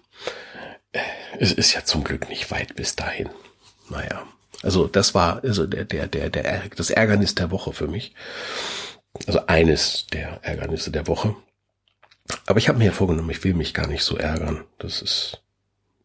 Äh, 0.93 1.00
es 1.38 1.53
ist 1.53 1.75
ja 1.75 1.85
zum 1.85 2.05
Glück 2.05 2.29
nicht 2.29 2.50
weit 2.50 2.76
bis 2.76 2.97
dahin. 2.97 3.31
Naja. 3.88 4.26
Also 4.62 4.87
das 4.87 5.14
war 5.14 5.43
also 5.43 5.67
der, 5.67 5.85
der, 5.85 6.07
der, 6.07 6.31
der, 6.31 6.62
das 6.76 6.91
Ärgernis 6.91 7.35
der 7.35 7.50
Woche 7.50 7.73
für 7.73 7.88
mich. 7.88 8.14
Also 9.26 9.47
eines 9.47 10.07
der 10.12 10.41
Ärgernisse 10.43 10.91
der 10.91 11.07
Woche. 11.07 11.35
Aber 12.47 12.59
ich 12.59 12.69
habe 12.69 12.78
mir 12.78 12.87
ja 12.87 12.93
vorgenommen, 12.93 13.31
ich 13.31 13.45
will 13.45 13.54
mich 13.54 13.75
gar 13.75 13.87
nicht 13.87 14.02
so 14.02 14.16
ärgern. 14.16 14.64
Das 14.78 15.02
ist 15.02 15.43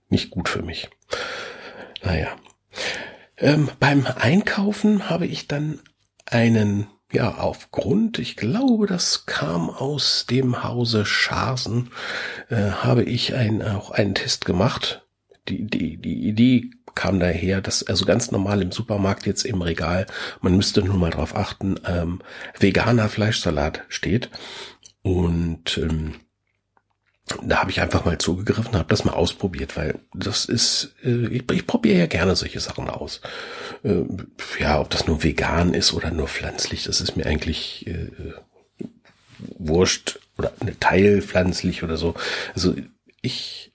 nicht 0.09 0.29
gut 0.31 0.49
für 0.49 0.61
mich. 0.61 0.89
Naja. 2.03 2.35
Ähm, 3.37 3.69
beim 3.79 4.05
Einkaufen 4.05 5.09
habe 5.09 5.25
ich 5.25 5.47
dann 5.47 5.79
einen, 6.25 6.87
ja, 7.11 7.35
aufgrund, 7.35 8.19
ich 8.19 8.35
glaube, 8.35 8.85
das 8.85 9.25
kam 9.25 9.69
aus 9.69 10.25
dem 10.29 10.63
Hause 10.63 11.05
Scharsen, 11.05 11.91
äh, 12.49 12.55
habe 12.55 13.03
ich 13.03 13.33
ein, 13.33 13.61
auch 13.61 13.91
einen 13.91 14.15
Test 14.15 14.45
gemacht. 14.45 15.07
Die, 15.47 15.65
die, 15.65 15.97
die 15.97 16.27
Idee 16.27 16.71
kam 16.95 17.19
daher, 17.19 17.61
dass 17.61 17.87
also 17.87 18.05
ganz 18.05 18.31
normal 18.31 18.61
im 18.61 18.71
Supermarkt 18.71 19.25
jetzt 19.25 19.45
im 19.45 19.61
Regal, 19.61 20.05
man 20.41 20.55
müsste 20.55 20.81
nur 20.81 20.97
mal 20.97 21.11
drauf 21.11 21.35
achten, 21.35 21.79
ähm, 21.85 22.19
veganer 22.59 23.07
Fleischsalat 23.07 23.85
steht. 23.87 24.29
Und 25.01 25.77
ähm, 25.77 26.15
da 27.43 27.59
habe 27.59 27.71
ich 27.71 27.81
einfach 27.81 28.05
mal 28.05 28.17
zugegriffen, 28.17 28.73
habe 28.73 28.89
das 28.89 29.05
mal 29.05 29.13
ausprobiert, 29.13 29.77
weil 29.77 29.99
das 30.13 30.45
ist, 30.45 30.95
äh, 31.03 31.27
ich, 31.27 31.49
ich 31.51 31.67
probiere 31.67 31.99
ja 31.99 32.05
gerne 32.07 32.35
solche 32.35 32.59
Sachen 32.59 32.89
aus. 32.89 33.21
Äh, 33.83 34.03
ja, 34.59 34.79
ob 34.79 34.89
das 34.89 35.07
nur 35.07 35.23
vegan 35.23 35.73
ist 35.73 35.93
oder 35.93 36.11
nur 36.11 36.27
pflanzlich, 36.27 36.83
das 36.83 37.01
ist 37.01 37.15
mir 37.15 37.25
eigentlich 37.25 37.87
äh, 37.87 38.09
wurscht 39.57 40.19
oder 40.37 40.53
eine 40.59 40.77
Teil 40.79 41.21
pflanzlich 41.21 41.83
oder 41.83 41.97
so. 41.97 42.15
Also 42.55 42.75
ich 43.21 43.73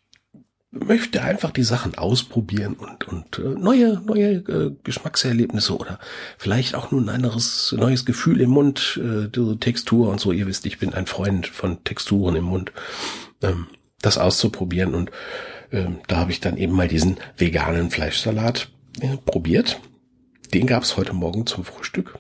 möchte 0.75 1.23
einfach 1.23 1.51
die 1.51 1.63
Sachen 1.63 1.97
ausprobieren 1.97 2.75
und 2.75 3.07
und 3.09 3.39
äh, 3.39 3.59
neue 3.59 4.01
neue 4.05 4.35
äh, 4.37 4.77
Geschmackserlebnisse 4.83 5.77
oder 5.77 5.99
vielleicht 6.39 6.75
auch 6.75 6.91
nur 6.91 7.01
ein 7.01 7.09
anderes 7.09 7.75
neues 7.79 8.05
Gefühl 8.05 8.41
im 8.41 8.51
Mund, 8.51 9.01
äh, 9.03 9.29
Textur 9.57 10.09
und 10.09 10.21
so. 10.21 10.33
Ihr 10.33 10.47
wisst, 10.47 10.67
ich 10.67 10.79
bin 10.79 10.95
ein 10.95 11.07
Freund 11.07 11.47
von 11.47 11.83
Texturen 11.85 12.37
im 12.37 12.45
Mund 12.45 12.73
ähm, 13.43 13.67
das 14.01 14.19
auszuprobieren. 14.19 14.95
Und 14.95 15.11
ähm, 15.73 15.99
da 16.07 16.17
habe 16.17 16.33
ich 16.33 16.41
dann 16.41 16.57
eben 16.57 16.73
mal 16.73 16.89
diesen 16.89 17.17
veganen 17.37 17.91
Fleischsalat 17.91 18.69
äh, 19.01 19.17
probiert. 19.17 19.81
Den 20.53 20.67
gab 20.67 20.83
es 20.83 20.97
heute 20.97 21.15
Morgen 21.15 21.47
zum 21.47 21.65
Frühstück. 21.65 22.19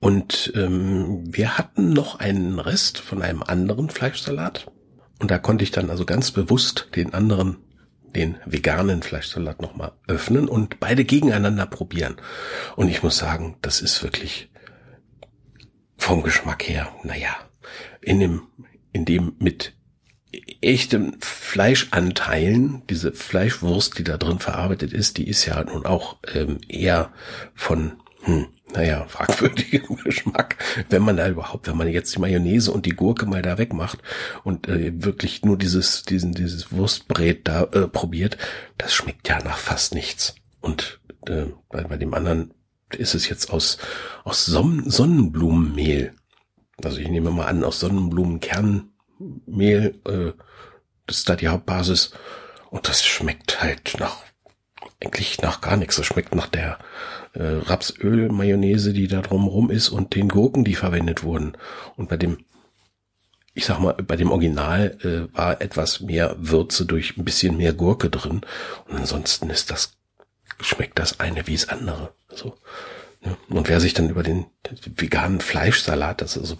Und 0.00 0.52
ähm, 0.56 1.22
wir 1.26 1.56
hatten 1.56 1.92
noch 1.92 2.18
einen 2.18 2.58
Rest 2.58 2.98
von 2.98 3.22
einem 3.22 3.42
anderen 3.42 3.90
Fleischsalat. 3.90 4.70
Und 5.20 5.30
da 5.30 5.38
konnte 5.38 5.62
ich 5.62 5.70
dann 5.70 5.90
also 5.90 6.04
ganz 6.04 6.32
bewusst 6.32 6.88
den 6.96 7.14
anderen, 7.14 7.58
den 8.16 8.38
veganen 8.46 9.02
Fleischsalat 9.02 9.62
nochmal 9.62 9.92
öffnen 10.08 10.48
und 10.48 10.80
beide 10.80 11.04
gegeneinander 11.04 11.66
probieren. 11.66 12.16
Und 12.74 12.88
ich 12.88 13.02
muss 13.02 13.18
sagen, 13.18 13.56
das 13.62 13.82
ist 13.82 14.02
wirklich 14.02 14.50
vom 15.96 16.22
Geschmack 16.22 16.66
her, 16.66 16.88
naja, 17.04 17.36
in 18.00 18.18
dem, 18.18 18.42
in 18.92 19.04
dem 19.04 19.34
mit 19.38 19.74
echten 20.62 21.16
Fleischanteilen, 21.20 22.82
diese 22.88 23.12
Fleischwurst, 23.12 23.98
die 23.98 24.04
da 24.04 24.16
drin 24.16 24.38
verarbeitet 24.38 24.92
ist, 24.92 25.18
die 25.18 25.28
ist 25.28 25.44
ja 25.44 25.62
nun 25.62 25.84
auch 25.84 26.18
ähm, 26.34 26.58
eher 26.68 27.12
von, 27.54 28.00
hm, 28.22 28.46
naja, 28.74 29.04
fragwürdigem 29.08 29.96
Geschmack, 30.04 30.56
wenn 30.88 31.02
man 31.02 31.16
da 31.16 31.28
überhaupt, 31.28 31.68
wenn 31.68 31.76
man 31.76 31.88
jetzt 31.88 32.14
die 32.14 32.20
Mayonnaise 32.20 32.72
und 32.72 32.86
die 32.86 32.90
Gurke 32.90 33.26
mal 33.26 33.42
da 33.42 33.58
wegmacht 33.58 33.98
und 34.44 34.68
äh, 34.68 34.92
wirklich 35.02 35.44
nur 35.44 35.56
dieses, 35.56 36.04
diesen, 36.04 36.32
dieses 36.32 36.72
Wurstbrät 36.72 37.46
da 37.48 37.64
äh, 37.64 37.88
probiert, 37.88 38.38
das 38.78 38.94
schmeckt 38.94 39.28
ja 39.28 39.42
nach 39.42 39.58
fast 39.58 39.94
nichts. 39.94 40.34
Und 40.60 41.00
äh, 41.26 41.46
bei, 41.68 41.82
bei 41.84 41.96
dem 41.96 42.14
anderen 42.14 42.54
ist 42.96 43.14
es 43.14 43.28
jetzt 43.28 43.50
aus, 43.50 43.78
aus 44.24 44.46
Sonnenblumenmehl. 44.46 46.14
Also 46.82 46.98
ich 46.98 47.08
nehme 47.08 47.30
mal 47.30 47.46
an, 47.46 47.64
aus 47.64 47.80
Sonnenblumenkernen 47.80 48.92
Mehl, 49.46 50.00
äh, 50.06 50.32
das 51.06 51.18
ist 51.18 51.28
da 51.28 51.36
die 51.36 51.48
Hauptbasis. 51.48 52.12
Und 52.70 52.88
das 52.88 53.04
schmeckt 53.04 53.62
halt 53.62 53.96
nach, 53.98 54.18
eigentlich 55.02 55.40
nach 55.42 55.60
gar 55.60 55.76
nichts. 55.76 55.96
Das 55.96 56.06
schmeckt 56.06 56.34
nach 56.34 56.46
der 56.46 56.78
äh, 57.34 57.42
Rapsöl-Mayonnaise, 57.42 58.92
die 58.92 59.08
da 59.08 59.20
drumherum 59.20 59.70
ist 59.70 59.88
und 59.88 60.14
den 60.14 60.28
Gurken, 60.28 60.64
die 60.64 60.74
verwendet 60.74 61.22
wurden. 61.22 61.52
Und 61.96 62.08
bei 62.08 62.16
dem, 62.16 62.38
ich 63.54 63.66
sag 63.66 63.78
mal, 63.78 63.94
bei 63.94 64.16
dem 64.16 64.30
Original 64.30 64.96
äh, 65.02 65.36
war 65.36 65.60
etwas 65.60 66.00
mehr 66.00 66.36
Würze 66.38 66.86
durch 66.86 67.16
ein 67.16 67.24
bisschen 67.24 67.56
mehr 67.56 67.72
Gurke 67.72 68.10
drin. 68.10 68.42
Und 68.88 68.96
ansonsten 68.96 69.50
ist 69.50 69.70
das, 69.70 69.96
schmeckt 70.60 70.98
das 70.98 71.20
eine 71.20 71.46
wie 71.46 71.54
das 71.54 71.68
andere. 71.68 72.12
So. 72.28 72.56
Ne? 73.22 73.36
Und 73.48 73.68
wer 73.68 73.80
sich 73.80 73.94
dann 73.94 74.10
über 74.10 74.22
den 74.22 74.46
veganen 74.96 75.40
Fleischsalat, 75.40 76.20
das 76.20 76.36
ist 76.36 76.42
also 76.42 76.58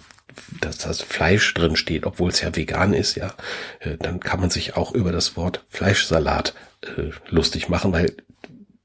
dass 0.60 0.78
das 0.78 1.02
Fleisch 1.02 1.54
drin 1.54 1.76
steht, 1.76 2.06
obwohl 2.06 2.30
es 2.30 2.40
ja 2.40 2.54
vegan 2.54 2.94
ist, 2.94 3.16
ja, 3.16 3.34
äh, 3.80 3.96
dann 3.98 4.20
kann 4.20 4.40
man 4.40 4.50
sich 4.50 4.76
auch 4.76 4.92
über 4.92 5.12
das 5.12 5.36
Wort 5.36 5.64
Fleischsalat 5.68 6.54
äh, 6.82 7.10
lustig 7.28 7.68
machen, 7.68 7.92
weil 7.92 8.14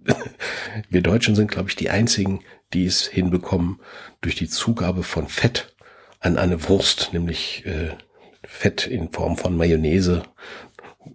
wir 0.89 1.01
Deutschen 1.01 1.35
sind, 1.35 1.51
glaube 1.51 1.69
ich, 1.69 1.75
die 1.75 1.89
einzigen, 1.89 2.41
die 2.73 2.85
es 2.85 3.05
hinbekommen, 3.07 3.79
durch 4.21 4.35
die 4.35 4.49
Zugabe 4.49 5.03
von 5.03 5.27
Fett 5.27 5.75
an 6.19 6.37
eine 6.37 6.67
Wurst, 6.67 7.13
nämlich 7.13 7.65
äh, 7.65 7.91
Fett 8.43 8.87
in 8.87 9.11
Form 9.11 9.37
von 9.37 9.57
Mayonnaise, 9.57 10.23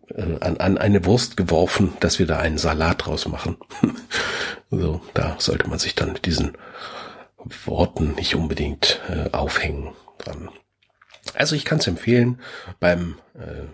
äh, 0.08 0.38
an, 0.40 0.56
an 0.58 0.78
eine 0.78 1.04
Wurst 1.04 1.36
geworfen, 1.36 1.92
dass 2.00 2.18
wir 2.18 2.26
da 2.26 2.38
einen 2.38 2.58
Salat 2.58 3.06
draus 3.06 3.26
machen. 3.26 3.56
so, 4.70 5.00
da 5.14 5.36
sollte 5.38 5.68
man 5.68 5.78
sich 5.78 5.94
dann 5.94 6.12
mit 6.12 6.26
diesen 6.26 6.56
Worten 7.64 8.14
nicht 8.14 8.34
unbedingt 8.34 9.00
äh, 9.08 9.30
aufhängen 9.32 9.92
dran. 10.18 10.50
Also 11.34 11.56
ich 11.56 11.64
kann 11.64 11.78
es 11.78 11.86
empfehlen 11.86 12.40
beim 12.80 13.16
äh, 13.34 13.66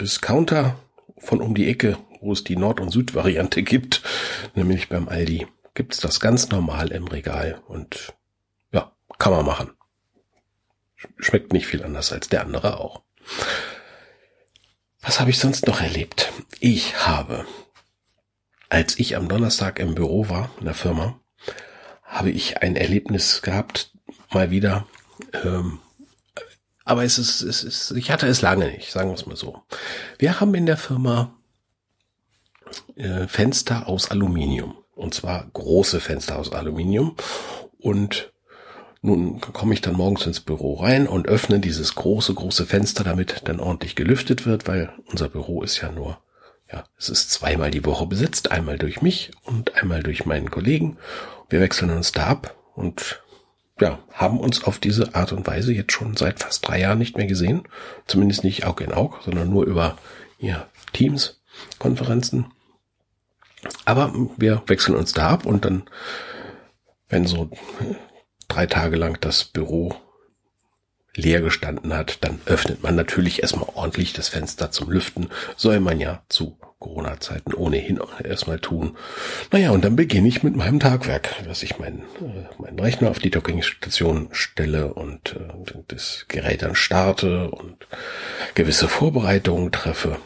Discounter 0.00 0.76
von 1.18 1.40
um 1.40 1.54
die 1.54 1.68
Ecke, 1.68 1.98
wo 2.20 2.32
es 2.32 2.44
die 2.44 2.56
Nord- 2.56 2.80
und 2.80 2.90
Süd-Variante 2.90 3.62
gibt, 3.62 4.02
nämlich 4.54 4.88
beim 4.88 5.08
Aldi, 5.08 5.46
gibt's 5.74 5.98
das 5.98 6.20
ganz 6.20 6.50
normal 6.50 6.92
im 6.92 7.06
Regal 7.06 7.62
und 7.66 8.14
ja, 8.72 8.92
kann 9.18 9.32
man 9.32 9.46
machen. 9.46 9.70
Schmeckt 11.18 11.52
nicht 11.52 11.66
viel 11.66 11.82
anders 11.82 12.12
als 12.12 12.28
der 12.28 12.42
andere 12.42 12.78
auch. 12.78 13.02
Was 15.00 15.18
habe 15.18 15.30
ich 15.30 15.38
sonst 15.38 15.66
noch 15.66 15.80
erlebt? 15.80 16.30
Ich 16.58 17.06
habe, 17.06 17.46
als 18.68 18.98
ich 18.98 19.16
am 19.16 19.28
Donnerstag 19.28 19.78
im 19.78 19.94
Büro 19.94 20.28
war, 20.28 20.50
in 20.58 20.66
der 20.66 20.74
Firma, 20.74 21.18
habe 22.04 22.30
ich 22.30 22.58
ein 22.62 22.76
Erlebnis 22.76 23.40
gehabt, 23.40 23.92
mal 24.30 24.50
wieder. 24.50 24.86
Ähm, 25.44 25.78
aber 26.84 27.04
es 27.04 27.18
ist, 27.18 27.40
es 27.40 27.62
ist, 27.62 27.92
ich 27.92 28.10
hatte 28.10 28.26
es 28.26 28.42
lange 28.42 28.66
nicht, 28.66 28.90
sagen 28.90 29.10
wir 29.10 29.14
es 29.14 29.24
mal 29.24 29.36
so. 29.36 29.62
Wir 30.18 30.40
haben 30.40 30.54
in 30.54 30.66
der 30.66 30.76
Firma 30.76 31.39
äh, 32.96 33.26
Fenster 33.26 33.88
aus 33.88 34.10
Aluminium. 34.10 34.76
Und 34.94 35.14
zwar 35.14 35.46
große 35.52 36.00
Fenster 36.00 36.38
aus 36.38 36.52
Aluminium. 36.52 37.16
Und 37.78 38.32
nun 39.02 39.40
komme 39.40 39.72
ich 39.72 39.80
dann 39.80 39.94
morgens 39.94 40.26
ins 40.26 40.40
Büro 40.40 40.74
rein 40.74 41.06
und 41.06 41.26
öffne 41.26 41.58
dieses 41.58 41.94
große, 41.94 42.34
große 42.34 42.66
Fenster, 42.66 43.02
damit 43.02 43.42
dann 43.44 43.60
ordentlich 43.60 43.96
gelüftet 43.96 44.44
wird, 44.44 44.68
weil 44.68 44.92
unser 45.10 45.30
Büro 45.30 45.62
ist 45.62 45.80
ja 45.80 45.90
nur, 45.90 46.18
ja, 46.70 46.84
es 46.98 47.08
ist 47.08 47.30
zweimal 47.30 47.70
die 47.70 47.86
Woche 47.86 48.06
besetzt, 48.06 48.50
einmal 48.50 48.76
durch 48.76 49.00
mich 49.00 49.30
und 49.44 49.74
einmal 49.76 50.02
durch 50.02 50.26
meinen 50.26 50.50
Kollegen. 50.50 50.98
Wir 51.48 51.60
wechseln 51.60 51.90
uns 51.90 52.12
da 52.12 52.26
ab 52.26 52.54
und 52.74 53.22
ja, 53.80 53.98
haben 54.12 54.38
uns 54.38 54.64
auf 54.64 54.78
diese 54.78 55.14
Art 55.14 55.32
und 55.32 55.46
Weise 55.46 55.72
jetzt 55.72 55.92
schon 55.92 56.14
seit 56.14 56.40
fast 56.40 56.68
drei 56.68 56.80
Jahren 56.80 56.98
nicht 56.98 57.16
mehr 57.16 57.26
gesehen. 57.26 57.62
Zumindest 58.06 58.44
nicht 58.44 58.66
Aug 58.66 58.82
in 58.82 58.92
Aug, 58.92 59.20
sondern 59.24 59.48
nur 59.48 59.64
über 59.64 59.96
ja, 60.38 60.66
Teams, 60.92 61.40
Konferenzen. 61.78 62.52
Aber 63.84 64.12
wir 64.36 64.62
wechseln 64.66 64.96
uns 64.96 65.12
da 65.12 65.28
ab 65.30 65.46
und 65.46 65.64
dann, 65.64 65.82
wenn 67.08 67.26
so 67.26 67.50
drei 68.48 68.66
Tage 68.66 68.96
lang 68.96 69.18
das 69.20 69.44
Büro 69.44 69.94
leer 71.14 71.40
gestanden 71.40 71.92
hat, 71.92 72.24
dann 72.24 72.40
öffnet 72.46 72.82
man 72.82 72.94
natürlich 72.94 73.42
erstmal 73.42 73.68
ordentlich 73.74 74.12
das 74.12 74.28
Fenster 74.28 74.70
zum 74.70 74.90
Lüften. 74.90 75.28
Soll 75.56 75.80
man 75.80 76.00
ja 76.00 76.22
zu 76.28 76.56
Corona-Zeiten 76.80 77.52
ohnehin 77.52 78.00
erstmal 78.24 78.58
tun. 78.58 78.96
Naja, 79.52 79.70
und 79.70 79.84
dann 79.84 79.96
beginne 79.96 80.28
ich 80.28 80.42
mit 80.42 80.56
meinem 80.56 80.80
Tagwerk, 80.80 81.44
dass 81.44 81.62
ich 81.62 81.78
meinen, 81.78 82.00
äh, 82.20 82.60
meinen 82.60 82.78
Rechner 82.78 83.10
auf 83.10 83.18
die 83.18 83.30
Dockingstation 83.30 84.30
stelle 84.32 84.94
und 84.94 85.36
äh, 85.36 85.82
das 85.88 86.24
Gerät 86.28 86.62
dann 86.62 86.74
starte 86.74 87.50
und 87.50 87.86
gewisse 88.54 88.88
Vorbereitungen 88.88 89.72
treffe. 89.72 90.16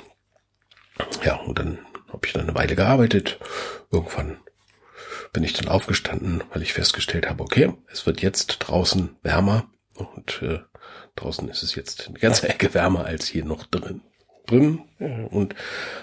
Ja, 1.24 1.34
und 1.36 1.58
dann 1.58 1.78
habe 2.14 2.26
ich 2.26 2.33
dann 2.33 2.42
eine 2.42 2.54
Weile 2.54 2.76
gearbeitet. 2.76 3.38
Irgendwann 3.90 4.38
bin 5.33 5.44
ich 5.44 5.52
dann 5.52 5.68
aufgestanden, 5.68 6.42
weil 6.52 6.62
ich 6.62 6.73
festgestellt 6.73 7.28
habe, 7.28 7.42
okay, 7.42 7.75
es 7.90 8.06
wird 8.06 8.23
jetzt 8.23 8.59
draußen 8.61 9.16
wärmer 9.23 9.68
und 9.97 10.40
äh, 10.42 10.61
draußen 11.16 11.49
ist 11.49 11.62
es 11.62 11.75
jetzt 11.75 12.09
eine 12.09 12.18
ganze 12.18 12.49
Ecke 12.49 12.73
wärmer 12.73 13.04
als 13.04 13.26
hier 13.26 13.44
noch 13.44 13.66
drin. 13.66 14.02
drin 14.47 14.83
und 15.30 15.54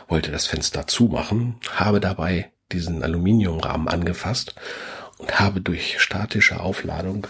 wollte 0.08 0.32
das 0.32 0.48
Fenster 0.48 0.86
zumachen, 0.88 1.60
habe 1.76 2.00
dabei 2.00 2.52
diesen 2.72 3.04
Aluminiumrahmen 3.04 3.88
angefasst 3.88 4.56
und 5.18 5.40
habe 5.40 5.62
durch 5.62 6.00
statische 6.00 6.60
Aufladung 6.60 7.28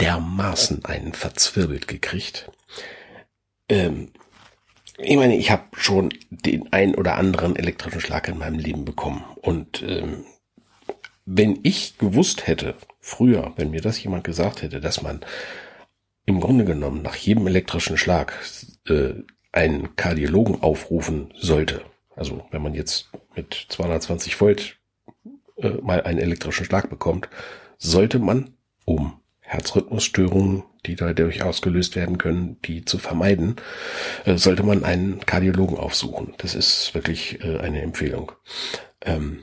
dermaßen 0.00 0.84
einen 0.84 1.14
verzwirbelt 1.14 1.88
gekriegt. 1.88 2.50
Ähm, 3.68 4.12
ich 4.98 5.16
meine, 5.16 5.36
ich 5.36 5.50
habe 5.50 5.64
schon 5.74 6.12
den 6.30 6.72
ein 6.72 6.94
oder 6.94 7.14
anderen 7.16 7.56
elektrischen 7.56 8.00
Schlag 8.00 8.28
in 8.28 8.38
meinem 8.38 8.58
Leben 8.58 8.84
bekommen. 8.84 9.24
Und 9.40 9.82
ähm, 9.82 10.24
wenn 11.24 11.60
ich 11.62 11.98
gewusst 11.98 12.46
hätte, 12.46 12.74
früher, 13.00 13.52
wenn 13.56 13.70
mir 13.70 13.80
das 13.80 14.02
jemand 14.02 14.24
gesagt 14.24 14.62
hätte, 14.62 14.80
dass 14.80 15.02
man 15.02 15.20
im 16.26 16.40
Grunde 16.40 16.64
genommen 16.64 17.02
nach 17.02 17.14
jedem 17.16 17.46
elektrischen 17.46 17.96
Schlag 17.96 18.34
äh, 18.88 19.14
einen 19.52 19.96
Kardiologen 19.96 20.62
aufrufen 20.62 21.32
sollte, 21.38 21.82
also 22.16 22.44
wenn 22.50 22.62
man 22.62 22.74
jetzt 22.74 23.10
mit 23.36 23.66
220 23.68 24.40
Volt 24.40 24.78
äh, 25.56 25.70
mal 25.80 26.02
einen 26.02 26.18
elektrischen 26.18 26.64
Schlag 26.64 26.90
bekommt, 26.90 27.28
sollte 27.78 28.18
man, 28.18 28.50
um 28.84 29.20
Herzrhythmusstörungen, 29.48 30.62
die 30.84 30.94
dadurch 30.94 31.42
ausgelöst 31.42 31.96
werden 31.96 32.18
können, 32.18 32.60
die 32.66 32.84
zu 32.84 32.98
vermeiden, 32.98 33.56
äh, 34.26 34.36
sollte 34.36 34.62
man 34.62 34.84
einen 34.84 35.20
Kardiologen 35.24 35.78
aufsuchen. 35.78 36.34
Das 36.36 36.54
ist 36.54 36.94
wirklich 36.94 37.42
äh, 37.42 37.58
eine 37.58 37.80
Empfehlung. 37.80 38.32
Ähm, 39.00 39.42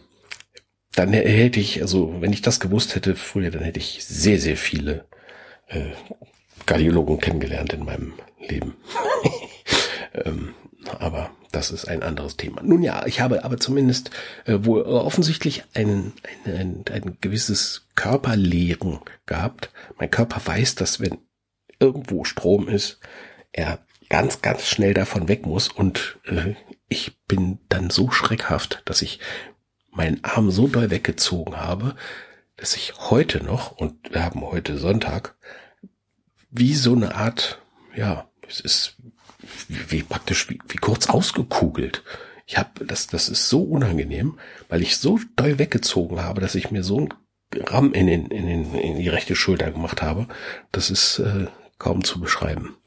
dann 0.93 1.11
hätte 1.11 1.59
ich, 1.59 1.81
also 1.81 2.21
wenn 2.21 2.31
ich 2.31 2.43
das 2.43 2.59
gewusst 2.59 2.95
hätte 2.95 3.15
früher, 3.15 3.49
dann 3.49 3.63
hätte 3.63 3.79
ich 3.79 4.05
sehr, 4.05 4.39
sehr 4.39 4.57
viele 4.57 5.05
äh, 5.67 5.89
Kardiologen 6.67 7.19
kennengelernt 7.19 7.73
in 7.73 7.83
meinem 7.83 8.13
Leben. 8.47 8.75
ähm, 10.13 10.53
aber 10.99 11.31
das 11.55 11.71
ist 11.71 11.87
ein 11.87 12.03
anderes 12.03 12.35
Thema. 12.35 12.61
Nun 12.61 12.83
ja, 12.83 13.05
ich 13.05 13.21
habe 13.21 13.45
aber 13.45 13.57
zumindest 13.57 14.11
äh, 14.45 14.59
wohl 14.61 14.81
offensichtlich 14.81 15.63
einen, 15.73 16.13
ein, 16.45 16.53
ein, 16.53 16.83
ein 16.91 17.17
gewisses 17.21 17.87
Körperlehren 17.95 18.99
gehabt. 19.25 19.71
Mein 19.97 20.11
Körper 20.11 20.41
weiß, 20.45 20.75
dass 20.75 20.99
wenn 20.99 21.17
irgendwo 21.79 22.25
Strom 22.25 22.67
ist, 22.67 22.99
er 23.53 23.79
ganz, 24.09 24.41
ganz 24.41 24.67
schnell 24.67 24.93
davon 24.93 25.27
weg 25.27 25.45
muss 25.45 25.69
und 25.69 26.19
äh, 26.25 26.55
ich 26.89 27.17
bin 27.25 27.59
dann 27.69 27.89
so 27.89 28.11
schreckhaft, 28.11 28.81
dass 28.85 29.01
ich 29.01 29.19
meinen 29.91 30.23
Arm 30.23 30.51
so 30.51 30.67
doll 30.67 30.91
weggezogen 30.91 31.57
habe, 31.57 31.95
dass 32.57 32.75
ich 32.75 32.93
heute 33.09 33.43
noch, 33.43 33.71
und 33.71 34.13
wir 34.13 34.23
haben 34.23 34.41
heute 34.41 34.77
Sonntag, 34.77 35.35
wie 36.51 36.75
so 36.75 36.93
eine 36.93 37.15
Art, 37.15 37.61
ja, 37.95 38.29
es 38.47 38.59
ist 38.59 38.97
wie, 39.67 40.03
praktisch, 40.03 40.49
wie, 40.49 40.59
wie 40.67 40.77
kurz 40.77 41.07
ausgekugelt. 41.07 42.03
Ich 42.45 42.57
habe, 42.57 42.85
das, 42.85 43.07
das 43.07 43.29
ist 43.29 43.49
so 43.49 43.63
unangenehm, 43.63 44.39
weil 44.69 44.81
ich 44.81 44.97
so 44.97 45.19
doll 45.35 45.57
weggezogen 45.57 46.21
habe, 46.21 46.41
dass 46.41 46.55
ich 46.55 46.71
mir 46.71 46.83
so 46.83 47.01
ein 47.01 47.13
Ramm 47.55 47.93
in, 47.93 48.07
den, 48.07 48.27
in, 48.27 48.47
den, 48.47 48.75
in 48.75 48.97
die 48.97 49.09
rechte 49.09 49.35
Schulter 49.35 49.71
gemacht 49.71 50.01
habe. 50.01 50.27
Das 50.71 50.89
ist 50.89 51.19
äh, 51.19 51.47
kaum 51.79 52.03
zu 52.03 52.19
beschreiben. 52.19 52.77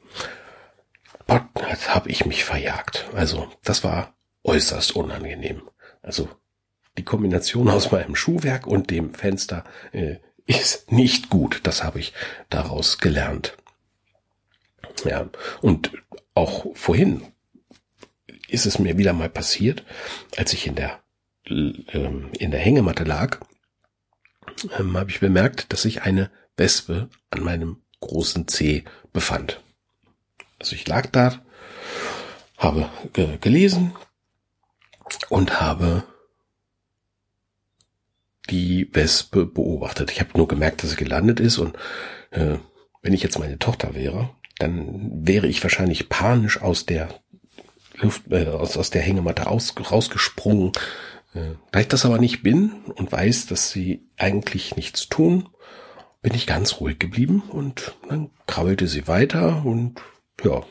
Gott, 1.27 1.43
habe 1.89 2.09
ich 2.09 2.25
mich 2.25 2.43
verjagt. 2.43 3.05
Also, 3.13 3.47
das 3.63 3.83
war 3.83 4.15
äußerst 4.43 4.95
unangenehm. 4.95 5.61
Also, 6.01 6.29
die 6.97 7.03
Kombination 7.03 7.69
aus 7.69 7.91
meinem 7.91 8.15
Schuhwerk 8.15 8.65
und 8.65 8.89
dem 8.89 9.13
Fenster 9.13 9.63
äh, 9.91 10.17
ist 10.45 10.91
nicht 10.91 11.29
gut. 11.29 11.61
Das 11.63 11.83
habe 11.83 11.99
ich 11.99 12.13
daraus 12.49 12.97
gelernt. 12.97 13.55
Ja, 15.05 15.29
und 15.61 15.91
auch 16.39 16.65
vorhin 16.73 17.21
ist 18.47 18.65
es 18.65 18.79
mir 18.79 18.97
wieder 18.97 19.13
mal 19.13 19.29
passiert, 19.29 19.83
als 20.37 20.53
ich 20.53 20.65
in 20.65 20.75
der 20.75 20.99
ähm, 21.45 22.29
in 22.37 22.51
der 22.51 22.59
Hängematte 22.59 23.03
lag, 23.03 23.39
ähm, 24.77 24.97
habe 24.97 25.11
ich 25.11 25.19
bemerkt, 25.19 25.71
dass 25.73 25.81
sich 25.81 26.03
eine 26.03 26.31
Wespe 26.55 27.09
an 27.29 27.43
meinem 27.43 27.81
großen 27.99 28.47
Zeh 28.47 28.85
befand. 29.11 29.61
Also 30.59 30.75
ich 30.75 30.87
lag 30.87 31.07
da, 31.07 31.41
habe 32.57 32.89
gelesen 33.41 33.93
und 35.29 35.59
habe 35.59 36.03
die 38.49 38.89
Wespe 38.93 39.45
beobachtet. 39.45 40.11
Ich 40.11 40.19
habe 40.19 40.37
nur 40.37 40.47
gemerkt, 40.47 40.83
dass 40.83 40.91
sie 40.91 40.95
gelandet 40.95 41.39
ist 41.39 41.57
und 41.57 41.77
äh, 42.31 42.57
wenn 43.01 43.13
ich 43.13 43.23
jetzt 43.23 43.39
meine 43.39 43.59
Tochter 43.59 43.93
wäre, 43.93 44.29
dann 44.59 45.27
wäre 45.27 45.47
ich 45.47 45.63
wahrscheinlich 45.63 46.09
panisch 46.09 46.61
aus 46.61 46.85
der 46.85 47.09
Luft, 47.95 48.31
äh, 48.31 48.47
aus, 48.47 48.77
aus 48.77 48.89
der 48.89 49.01
Hängematte 49.01 49.47
aus, 49.47 49.73
rausgesprungen. 49.91 50.71
Äh, 51.33 51.55
da 51.71 51.79
ich 51.79 51.87
das 51.87 52.05
aber 52.05 52.19
nicht 52.19 52.43
bin 52.43 52.71
und 52.95 53.11
weiß, 53.11 53.47
dass 53.47 53.71
sie 53.71 54.07
eigentlich 54.17 54.75
nichts 54.75 55.09
tun, 55.09 55.49
bin 56.21 56.33
ich 56.33 56.47
ganz 56.47 56.79
ruhig 56.79 56.99
geblieben 56.99 57.43
und 57.49 57.95
dann 58.07 58.29
krabbelte 58.45 58.87
sie 58.87 59.07
weiter 59.07 59.65
und 59.65 60.01
ja, 60.43 60.63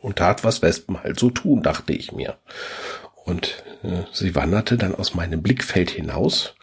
und 0.00 0.16
tat, 0.16 0.44
was 0.44 0.60
Wespen 0.60 1.02
halt 1.02 1.18
so 1.18 1.30
tun, 1.30 1.62
dachte 1.62 1.94
ich 1.94 2.12
mir. 2.12 2.36
Und 3.24 3.64
äh, 3.82 4.02
sie 4.12 4.34
wanderte 4.34 4.76
dann 4.76 4.94
aus 4.94 5.14
meinem 5.14 5.42
Blickfeld 5.42 5.90
hinaus 5.90 6.54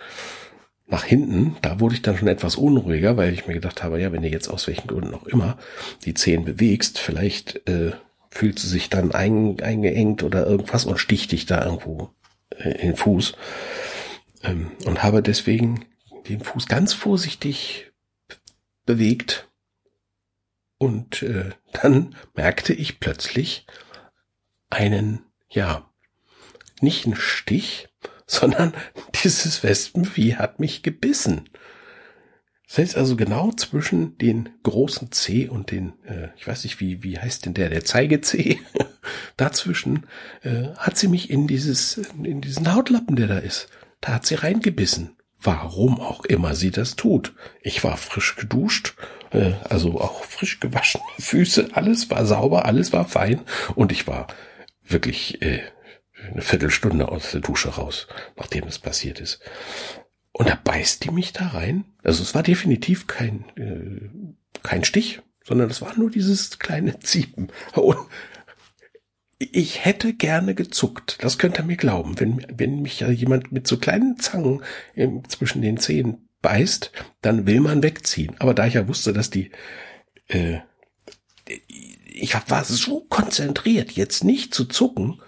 nach 0.91 1.05
hinten, 1.05 1.55
da 1.61 1.79
wurde 1.79 1.95
ich 1.95 2.01
dann 2.01 2.17
schon 2.17 2.27
etwas 2.27 2.57
unruhiger, 2.57 3.15
weil 3.15 3.33
ich 3.33 3.47
mir 3.47 3.53
gedacht 3.53 3.81
habe, 3.81 3.99
ja, 3.99 4.11
wenn 4.11 4.21
du 4.21 4.27
jetzt 4.27 4.49
aus 4.49 4.67
welchen 4.67 4.87
Gründen 4.87 5.13
auch 5.13 5.25
immer 5.25 5.57
die 6.03 6.13
Zehen 6.13 6.43
bewegst, 6.43 6.99
vielleicht 6.99 7.67
äh, 7.67 7.93
fühlt 8.29 8.59
sie 8.59 8.67
sich 8.67 8.89
dann 8.89 9.13
ein, 9.13 9.59
eingeengt 9.61 10.21
oder 10.21 10.45
irgendwas 10.45 10.85
und 10.85 10.97
sticht 10.97 11.31
dich 11.31 11.45
da 11.45 11.63
irgendwo 11.63 12.11
äh, 12.57 12.71
in 12.71 12.87
den 12.87 12.95
Fuß. 12.97 13.33
Ähm, 14.43 14.71
und 14.85 15.01
habe 15.01 15.23
deswegen 15.23 15.85
den 16.27 16.41
Fuß 16.41 16.67
ganz 16.67 16.93
vorsichtig 16.93 17.91
bewegt. 18.85 19.47
Und 20.77 21.23
äh, 21.23 21.51
dann 21.71 22.15
merkte 22.33 22.73
ich 22.73 22.99
plötzlich 22.99 23.65
einen, 24.69 25.21
ja, 25.49 25.89
nicht 26.81 27.05
einen 27.05 27.15
Stich, 27.15 27.87
sondern 28.31 28.73
dieses 29.23 29.61
Wespenvieh 29.61 30.35
hat 30.35 30.61
mich 30.61 30.83
gebissen. 30.83 31.49
Das 32.65 32.77
heißt 32.77 32.97
also 32.97 33.17
genau 33.17 33.51
zwischen 33.51 34.17
den 34.19 34.47
großen 34.63 35.11
C 35.11 35.49
und 35.49 35.71
den, 35.71 35.93
äh, 36.05 36.29
ich 36.37 36.47
weiß 36.47 36.63
nicht, 36.63 36.79
wie, 36.79 37.03
wie 37.03 37.19
heißt 37.19 37.45
denn 37.45 37.53
der, 37.53 37.69
der 37.69 37.83
Zeige-C, 37.83 38.61
dazwischen 39.37 40.05
äh, 40.43 40.69
hat 40.77 40.97
sie 40.97 41.09
mich 41.09 41.29
in 41.29 41.45
dieses, 41.47 41.97
in 42.23 42.39
diesen 42.39 42.73
Hautlappen, 42.73 43.17
der 43.17 43.27
da 43.27 43.37
ist, 43.37 43.67
da 43.99 44.13
hat 44.13 44.25
sie 44.25 44.35
reingebissen. 44.35 45.17
Warum 45.43 45.99
auch 45.99 46.23
immer 46.23 46.55
sie 46.55 46.71
das 46.71 46.95
tut. 46.95 47.33
Ich 47.61 47.83
war 47.83 47.97
frisch 47.97 48.37
geduscht, 48.37 48.93
äh, 49.31 49.53
also 49.67 49.99
auch 49.99 50.23
frisch 50.23 50.61
gewaschen, 50.61 51.01
Füße, 51.19 51.71
alles 51.73 52.09
war 52.09 52.25
sauber, 52.25 52.63
alles 52.63 52.93
war 52.93 53.05
fein 53.09 53.41
und 53.75 53.91
ich 53.91 54.07
war 54.07 54.27
wirklich 54.87 55.41
äh, 55.41 55.59
eine 56.29 56.41
Viertelstunde 56.41 57.09
aus 57.09 57.31
der 57.31 57.41
Dusche 57.41 57.69
raus, 57.69 58.07
nachdem 58.37 58.65
es 58.65 58.79
passiert 58.79 59.19
ist. 59.19 59.39
Und 60.31 60.49
da 60.49 60.55
beißt 60.55 61.03
die 61.03 61.11
mich 61.11 61.33
da 61.33 61.47
rein. 61.47 61.85
Also 62.03 62.23
es 62.23 62.33
war 62.33 62.43
definitiv 62.43 63.07
kein, 63.07 63.45
äh, 63.57 64.09
kein 64.63 64.83
Stich, 64.83 65.21
sondern 65.43 65.69
es 65.69 65.81
war 65.81 65.97
nur 65.97 66.09
dieses 66.09 66.59
kleine 66.59 66.99
Ziepen. 67.01 67.51
Und 67.73 67.97
ich 69.39 69.83
hätte 69.83 70.13
gerne 70.13 70.55
gezuckt. 70.55 71.17
Das 71.21 71.37
könnt 71.37 71.57
ihr 71.57 71.63
mir 71.63 71.77
glauben. 71.77 72.19
Wenn, 72.19 72.45
wenn 72.53 72.81
mich 72.81 72.99
ja 72.99 73.09
jemand 73.09 73.51
mit 73.51 73.67
so 73.67 73.77
kleinen 73.77 74.17
Zangen 74.17 74.61
zwischen 75.27 75.61
den 75.61 75.77
Zähnen 75.77 76.29
beißt, 76.41 76.91
dann 77.21 77.47
will 77.47 77.59
man 77.59 77.83
wegziehen. 77.83 78.35
Aber 78.39 78.53
da 78.53 78.67
ich 78.67 78.75
ja 78.75 78.87
wusste, 78.87 79.13
dass 79.13 79.29
die, 79.29 79.51
äh, 80.27 80.59
ich 82.05 82.35
war 82.47 82.63
so 82.63 83.01
konzentriert, 83.01 83.91
jetzt 83.91 84.23
nicht 84.23 84.53
zu 84.53 84.65
zucken, 84.65 85.21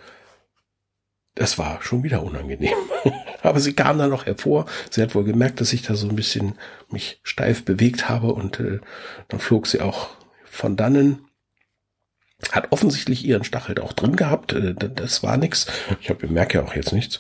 das 1.35 1.57
war 1.57 1.81
schon 1.81 2.03
wieder 2.03 2.23
unangenehm. 2.23 2.77
Aber 3.41 3.59
sie 3.59 3.73
kam 3.73 3.97
dann 3.97 4.11
noch 4.11 4.25
hervor. 4.25 4.65
Sie 4.89 5.01
hat 5.01 5.15
wohl 5.15 5.23
gemerkt, 5.23 5.61
dass 5.61 5.73
ich 5.73 5.81
da 5.81 5.95
so 5.95 6.07
ein 6.07 6.15
bisschen 6.15 6.55
mich 6.89 7.19
steif 7.23 7.65
bewegt 7.65 8.09
habe 8.09 8.33
und 8.33 8.59
äh, 8.59 8.79
dann 9.27 9.39
flog 9.39 9.67
sie 9.67 9.81
auch 9.81 10.09
von 10.45 10.75
dannen. 10.75 11.25
Hat 12.51 12.71
offensichtlich 12.71 13.25
ihren 13.25 13.43
Stachel 13.43 13.79
auch 13.79 13.93
drin 13.93 14.15
gehabt. 14.15 14.53
Äh, 14.53 14.75
das 14.75 15.23
war 15.23 15.37
nix. 15.37 15.67
Ich 16.01 16.09
habe 16.09 16.27
merke 16.27 16.59
ja 16.59 16.63
auch 16.63 16.75
jetzt 16.75 16.93
nichts. 16.93 17.19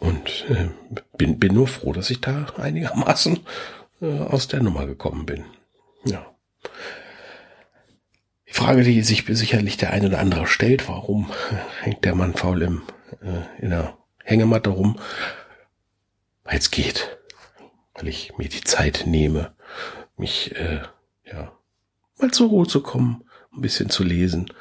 Und 0.00 0.44
äh, 0.50 0.68
bin, 1.16 1.38
bin 1.38 1.54
nur 1.54 1.68
froh, 1.68 1.92
dass 1.92 2.10
ich 2.10 2.20
da 2.20 2.46
einigermaßen 2.56 3.40
äh, 4.02 4.18
aus 4.20 4.48
der 4.48 4.62
Nummer 4.62 4.86
gekommen 4.86 5.26
bin. 5.26 5.44
Ja. 6.04 6.26
Die 8.48 8.52
Frage, 8.52 8.82
die 8.82 9.00
sich 9.02 9.24
sicherlich 9.28 9.76
der 9.76 9.92
eine 9.92 10.08
oder 10.08 10.18
andere 10.18 10.46
stellt, 10.46 10.88
warum 10.88 11.30
hängt 11.80 12.04
der 12.04 12.14
Mann 12.14 12.34
faul 12.34 12.62
im 12.62 12.82
äh, 13.20 13.62
in 13.62 13.70
der 13.70 13.96
Hängematte 14.22 14.70
rum, 14.70 14.98
weil 16.44 16.58
es 16.58 16.70
geht, 16.70 17.18
weil 17.94 18.08
ich 18.08 18.36
mir 18.38 18.48
die 18.48 18.62
Zeit 18.62 19.04
nehme, 19.06 19.54
mich 20.16 20.54
äh, 20.56 20.82
ja 21.24 21.52
mal 22.18 22.30
zur 22.30 22.48
Ruhe 22.48 22.66
zu 22.66 22.82
kommen, 22.82 23.24
ein 23.52 23.60
bisschen 23.60 23.90
zu 23.90 24.02
lesen. 24.02 24.52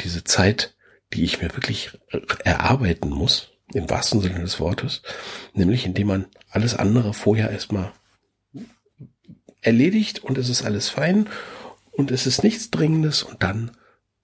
Diese 0.00 0.24
Zeit, 0.24 0.74
die 1.12 1.24
ich 1.24 1.40
mir 1.40 1.54
wirklich 1.54 1.98
erarbeiten 2.44 3.10
muss, 3.10 3.52
im 3.72 3.88
wahrsten 3.88 4.20
Sinne 4.20 4.40
des 4.40 4.60
Wortes, 4.60 5.02
nämlich 5.52 5.86
indem 5.86 6.08
man 6.08 6.26
alles 6.50 6.74
andere 6.74 7.14
vorher 7.14 7.50
erstmal 7.50 7.92
erledigt 9.60 10.22
und 10.22 10.36
es 10.38 10.48
ist 10.48 10.62
alles 10.62 10.88
fein 10.88 11.28
und 11.92 12.10
es 12.10 12.26
ist 12.26 12.42
nichts 12.42 12.70
Dringendes 12.70 13.22
und 13.22 13.42
dann 13.42 13.70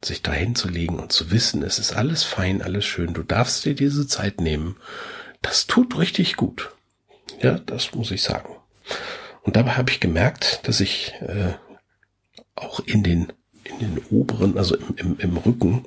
sich 0.02 0.22
dahin 0.22 0.54
zu 0.54 0.68
legen 0.68 0.98
und 0.98 1.12
zu 1.12 1.30
wissen, 1.30 1.62
es 1.62 1.78
ist 1.78 1.94
alles 1.94 2.24
fein, 2.24 2.62
alles 2.62 2.84
schön, 2.84 3.12
du 3.12 3.22
darfst 3.22 3.64
dir 3.64 3.74
diese 3.74 4.06
Zeit 4.06 4.40
nehmen, 4.40 4.76
das 5.42 5.66
tut 5.66 5.98
richtig 5.98 6.36
gut. 6.36 6.70
Ja, 7.40 7.58
das 7.58 7.94
muss 7.94 8.10
ich 8.10 8.22
sagen. 8.22 8.56
Und 9.42 9.56
dabei 9.56 9.72
habe 9.72 9.90
ich 9.90 10.00
gemerkt, 10.00 10.60
dass 10.64 10.80
ich 10.80 11.14
äh, 11.20 11.54
auch 12.54 12.80
in 12.80 13.02
den 13.02 13.32
in 13.64 13.78
den 13.78 13.98
oberen, 14.10 14.58
also 14.58 14.76
im, 14.76 14.94
im, 14.96 15.16
im 15.18 15.36
Rücken, 15.36 15.84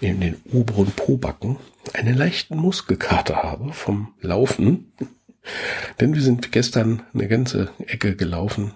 in 0.00 0.20
den 0.20 0.40
oberen 0.52 0.90
Pobacken, 0.92 1.58
einen 1.92 2.16
leichten 2.16 2.56
Muskelkater 2.56 3.42
habe 3.42 3.72
vom 3.72 4.14
Laufen. 4.20 4.92
Denn 6.00 6.14
wir 6.14 6.22
sind 6.22 6.52
gestern 6.52 7.02
eine 7.12 7.28
ganze 7.28 7.70
Ecke 7.86 8.14
gelaufen 8.16 8.72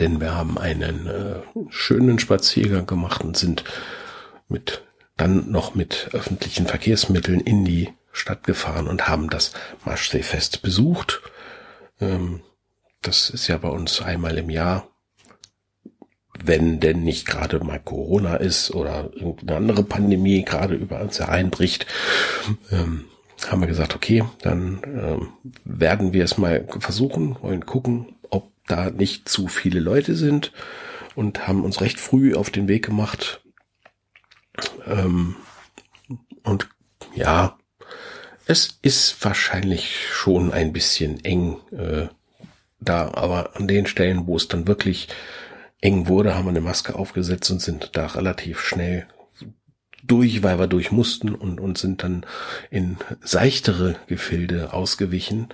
denn 0.00 0.20
wir 0.20 0.34
haben 0.34 0.58
einen 0.58 1.06
äh, 1.06 1.40
schönen 1.70 2.18
Spaziergang 2.18 2.86
gemacht 2.86 3.22
und 3.22 3.36
sind 3.36 3.64
mit 4.48 4.82
dann 5.16 5.50
noch 5.50 5.74
mit 5.74 6.10
öffentlichen 6.12 6.66
Verkehrsmitteln 6.66 7.40
in 7.40 7.64
die 7.64 7.88
Stadt 8.12 8.44
gefahren 8.44 8.86
und 8.86 9.08
haben 9.08 9.30
das 9.30 9.52
Maschseefest 9.84 10.62
besucht. 10.62 11.22
Ähm, 12.00 12.40
das 13.02 13.30
ist 13.30 13.46
ja 13.48 13.58
bei 13.58 13.68
uns 13.68 14.02
einmal 14.02 14.36
im 14.38 14.50
Jahr, 14.50 14.88
wenn 16.44 16.80
denn 16.80 17.02
nicht 17.02 17.26
gerade 17.26 17.62
mal 17.62 17.80
Corona 17.80 18.36
ist 18.36 18.72
oder 18.72 19.10
irgendeine 19.14 19.56
andere 19.56 19.84
Pandemie 19.84 20.44
gerade 20.44 20.74
über 20.74 21.00
uns 21.00 21.18
hereinbricht. 21.18 21.86
Ähm, 22.70 23.06
haben 23.46 23.60
wir 23.60 23.68
gesagt, 23.68 23.94
okay, 23.94 24.24
dann 24.42 24.80
ähm, 24.84 25.28
werden 25.64 26.12
wir 26.12 26.24
es 26.24 26.38
mal 26.38 26.66
versuchen, 26.80 27.36
wollen 27.42 27.64
gucken, 27.66 28.15
da 28.66 28.90
nicht 28.90 29.28
zu 29.28 29.48
viele 29.48 29.80
Leute 29.80 30.14
sind 30.14 30.52
und 31.14 31.46
haben 31.46 31.64
uns 31.64 31.80
recht 31.80 32.00
früh 32.00 32.34
auf 32.34 32.50
den 32.50 32.68
Weg 32.68 32.84
gemacht. 32.84 33.42
Ähm, 34.86 35.36
und 36.42 36.68
ja, 37.14 37.58
es 38.46 38.78
ist 38.82 39.24
wahrscheinlich 39.24 40.08
schon 40.10 40.52
ein 40.52 40.72
bisschen 40.72 41.24
eng 41.24 41.56
äh, 41.72 42.08
da, 42.78 43.12
aber 43.14 43.56
an 43.56 43.66
den 43.66 43.86
Stellen, 43.86 44.26
wo 44.26 44.36
es 44.36 44.48
dann 44.48 44.68
wirklich 44.68 45.08
eng 45.80 46.06
wurde, 46.08 46.34
haben 46.34 46.44
wir 46.44 46.50
eine 46.50 46.60
Maske 46.60 46.94
aufgesetzt 46.94 47.50
und 47.50 47.60
sind 47.60 47.90
da 47.94 48.06
relativ 48.06 48.60
schnell 48.60 49.06
durch, 50.04 50.42
weil 50.42 50.58
wir 50.58 50.68
durch 50.68 50.92
mussten 50.92 51.34
und, 51.34 51.60
und 51.60 51.78
sind 51.78 52.02
dann 52.02 52.24
in 52.70 52.96
seichtere 53.20 53.96
Gefilde 54.06 54.72
ausgewichen. 54.72 55.48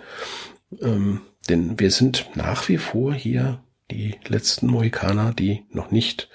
Ähm, 0.80 1.20
denn 1.48 1.78
wir 1.78 1.90
sind 1.90 2.30
nach 2.34 2.68
wie 2.68 2.78
vor 2.78 3.14
hier 3.14 3.62
die 3.90 4.14
letzten 4.26 4.68
Mohikaner, 4.68 5.32
die 5.32 5.64
noch 5.70 5.90
nicht, 5.90 6.28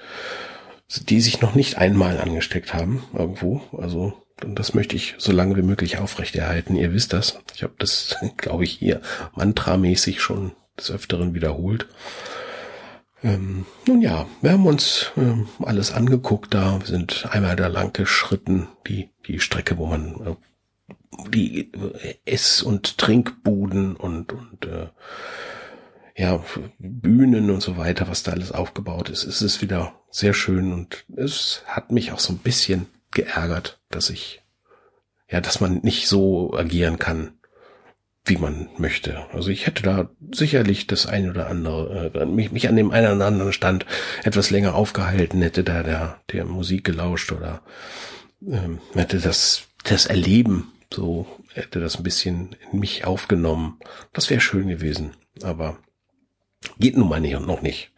die 1.10 1.22
sich 1.22 1.42
noch 1.42 1.56
nicht 1.56 1.78
einmal 1.78 2.20
angesteckt 2.20 2.74
haben 2.74 3.04
irgendwo. 3.14 3.62
Also 3.78 4.14
das 4.38 4.74
möchte 4.74 4.96
ich 4.96 5.16
so 5.18 5.32
lange 5.32 5.56
wie 5.56 5.64
möglich 5.64 5.98
aufrechterhalten. 5.98 6.76
Ihr 6.76 6.94
wisst 6.94 7.14
das. 7.14 7.40
Ich 7.56 7.64
habe 7.64 7.74
das, 7.78 8.16
glaube 8.38 8.64
ich, 8.64 8.72
hier 8.72 9.02
mantramäßig 9.36 10.22
schon 10.22 10.52
des 10.78 10.92
Öfteren 10.92 11.34
wiederholt. 11.34 11.88
Ähm, 13.24 13.66
nun 13.88 14.02
ja, 14.02 14.28
wir 14.42 14.52
haben 14.52 14.68
uns 14.68 15.12
ähm, 15.18 15.48
alles 15.64 15.92
angeguckt 15.92 16.54
da, 16.54 16.80
wir 16.80 16.86
sind 16.86 17.28
einmal 17.32 17.56
da 17.56 17.66
lang 17.66 17.92
geschritten, 17.92 18.68
die, 18.88 19.10
die 19.26 19.40
Strecke, 19.40 19.78
wo 19.80 19.88
man 19.88 20.16
äh, 20.24 20.36
die 21.30 21.72
Ess- 22.26 22.62
und 22.62 22.98
Trinkbuden 22.98 23.96
und, 23.96 24.34
und 24.34 24.66
äh, 24.66 24.88
ja, 26.16 26.44
Bühnen 26.80 27.52
und 27.52 27.62
so 27.62 27.78
weiter, 27.78 28.08
was 28.08 28.24
da 28.24 28.32
alles 28.32 28.52
aufgebaut 28.52 29.10
ist. 29.10 29.24
Es 29.24 29.42
ist 29.42 29.62
wieder 29.62 29.94
sehr 30.10 30.34
schön 30.34 30.74
und 30.74 31.06
es 31.16 31.64
hat 31.68 31.92
mich 31.92 32.12
auch 32.12 32.20
so 32.20 32.34
ein 32.34 32.40
bisschen 32.40 32.88
geärgert, 33.12 33.80
dass 33.90 34.10
ich, 34.10 34.42
ja, 35.30 35.42
dass 35.42 35.60
man 35.62 35.80
nicht 35.84 36.08
so 36.08 36.54
agieren 36.56 36.98
kann, 36.98 37.34
wie 38.26 38.38
man 38.38 38.70
möchte. 38.78 39.26
Also 39.32 39.50
ich 39.50 39.68
hätte 39.68 39.84
da 39.84 40.10
sicherlich 40.32 40.88
das 40.88 41.06
eine 41.06 41.30
oder 41.30 41.48
andere, 41.48 42.12
äh, 42.14 42.26
mich, 42.26 42.52
mich 42.52 42.68
an 42.68 42.76
dem 42.76 42.92
einen 42.92 43.18
oder 43.18 43.28
anderen 43.28 43.54
Stand 43.54 43.86
etwas 44.24 44.50
länger 44.50 44.76
aufgehalten, 44.76 45.42
hätte 45.42 45.64
da 45.64 45.84
der, 45.84 46.20
der 46.32 46.46
Musik 46.46 46.84
gelauscht 46.84 47.32
oder 47.32 47.62
ähm, 48.46 48.80
hätte 48.94 49.20
das, 49.20 49.68
das 49.84 50.08
Erleben 50.08 50.72
so 50.94 51.28
hätte 51.54 51.80
das 51.80 51.98
ein 51.98 52.04
bisschen 52.04 52.56
in 52.72 52.80
mich 52.80 53.06
aufgenommen. 53.06 53.80
Das 54.14 54.30
wäre 54.30 54.42
schön 54.42 54.68
gewesen. 54.68 55.16
Aber 55.44 55.78
geht 56.80 56.98
nun 56.98 57.10
mal 57.10 57.20
nicht 57.22 57.36
und 57.36 57.48
noch 57.48 57.62
nicht. 57.62 57.92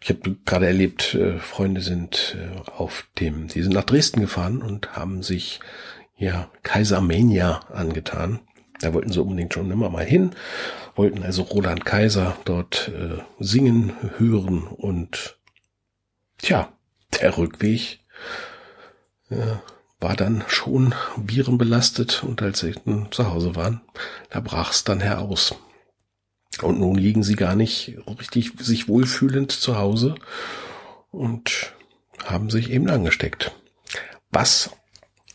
Ich 0.00 0.10
habe 0.10 0.36
gerade 0.44 0.66
erlebt, 0.66 1.14
äh, 1.14 1.38
Freunde 1.38 1.80
sind 1.80 2.36
äh, 2.38 2.70
auf 2.70 3.08
dem, 3.18 3.48
die 3.48 3.62
sind 3.62 3.72
nach 3.72 3.84
Dresden 3.84 4.20
gefahren 4.20 4.60
und 4.60 4.94
haben 4.96 5.22
sich 5.22 5.60
ja 6.16 6.50
Kaisermania 6.62 7.60
angetan. 7.72 8.40
Da 8.80 8.92
wollten 8.92 9.12
sie 9.12 9.22
unbedingt 9.22 9.54
schon 9.54 9.70
immer 9.70 9.88
mal 9.88 10.04
hin, 10.04 10.32
wollten 10.94 11.22
also 11.22 11.42
Roland 11.42 11.86
Kaiser 11.86 12.36
dort 12.44 12.88
äh, 12.88 13.22
singen, 13.38 13.94
hören 14.18 14.64
und 14.64 15.38
tja, 16.38 16.72
der 17.20 17.38
Rückweg 17.38 18.00
äh, 19.30 19.56
war 20.04 20.16
dann 20.16 20.44
schon 20.48 20.94
virenbelastet 21.16 22.22
und 22.24 22.42
als 22.42 22.60
sie 22.60 22.74
zu 23.10 23.32
Hause 23.32 23.56
waren, 23.56 23.80
da 24.28 24.40
brach 24.40 24.70
es 24.70 24.84
dann 24.84 25.00
heraus. 25.00 25.54
Und 26.60 26.78
nun 26.78 26.96
liegen 26.96 27.22
sie 27.22 27.36
gar 27.36 27.56
nicht 27.56 27.96
richtig 28.20 28.52
sich 28.58 28.86
wohlfühlend 28.86 29.50
zu 29.50 29.78
Hause 29.78 30.14
und 31.10 31.72
haben 32.22 32.50
sich 32.50 32.70
eben 32.70 32.90
angesteckt. 32.90 33.52
Was 34.30 34.72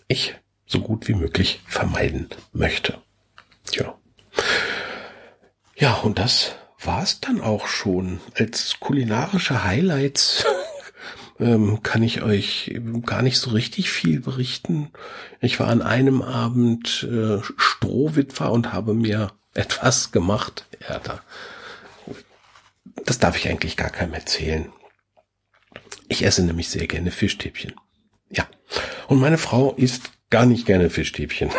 ich 0.07 0.35
so 0.67 0.81
gut 0.81 1.07
wie 1.07 1.15
möglich 1.15 1.61
vermeiden 1.65 2.29
möchte. 2.53 2.99
Ja. 3.71 3.97
Ja, 5.75 5.95
und 5.95 6.19
das 6.19 6.53
war's 6.79 7.19
dann 7.21 7.41
auch 7.41 7.65
schon. 7.65 8.19
Als 8.35 8.79
kulinarische 8.79 9.63
Highlights 9.63 10.45
ähm, 11.39 11.81
kann 11.83 12.03
ich 12.03 12.21
euch 12.21 12.79
gar 13.05 13.21
nicht 13.21 13.37
so 13.37 13.51
richtig 13.51 13.89
viel 13.89 14.19
berichten. 14.19 14.91
Ich 15.39 15.59
war 15.59 15.67
an 15.67 15.81
einem 15.81 16.21
Abend 16.21 17.07
äh, 17.09 17.39
Strohwitwer 17.57 18.51
und 18.51 18.73
habe 18.73 18.93
mir 18.93 19.31
etwas 19.53 20.11
gemacht. 20.11 20.65
Ja, 20.87 20.99
da, 20.99 21.21
das 23.05 23.19
darf 23.19 23.37
ich 23.37 23.49
eigentlich 23.49 23.77
gar 23.77 23.89
keinem 23.89 24.13
erzählen. 24.13 24.71
Ich 26.07 26.23
esse 26.23 26.43
nämlich 26.43 26.69
sehr 26.69 26.87
gerne 26.87 27.11
Fischstäbchen. 27.11 27.73
Ja. 28.29 28.47
Und 29.07 29.19
meine 29.19 29.37
Frau 29.37 29.73
isst 29.73 30.11
gar 30.29 30.45
nicht 30.45 30.65
gerne 30.65 30.89
Fischstäbchen. 30.89 31.49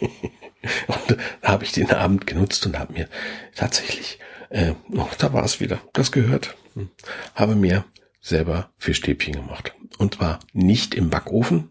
und 0.86 1.18
da 1.42 1.48
habe 1.48 1.64
ich 1.64 1.72
den 1.72 1.90
Abend 1.90 2.26
genutzt 2.26 2.64
und 2.66 2.78
habe 2.78 2.92
mir 2.92 3.08
tatsächlich, 3.54 4.18
äh, 4.50 4.74
oh, 4.92 5.08
da 5.18 5.32
war 5.32 5.44
es 5.44 5.60
wieder, 5.60 5.80
das 5.92 6.12
gehört, 6.12 6.56
hm, 6.74 6.90
habe 7.34 7.54
mir 7.54 7.84
selber 8.20 8.70
Fischstäbchen 8.76 9.34
gemacht. 9.34 9.74
Und 9.98 10.14
zwar 10.14 10.40
nicht 10.52 10.94
im 10.94 11.10
Backofen, 11.10 11.70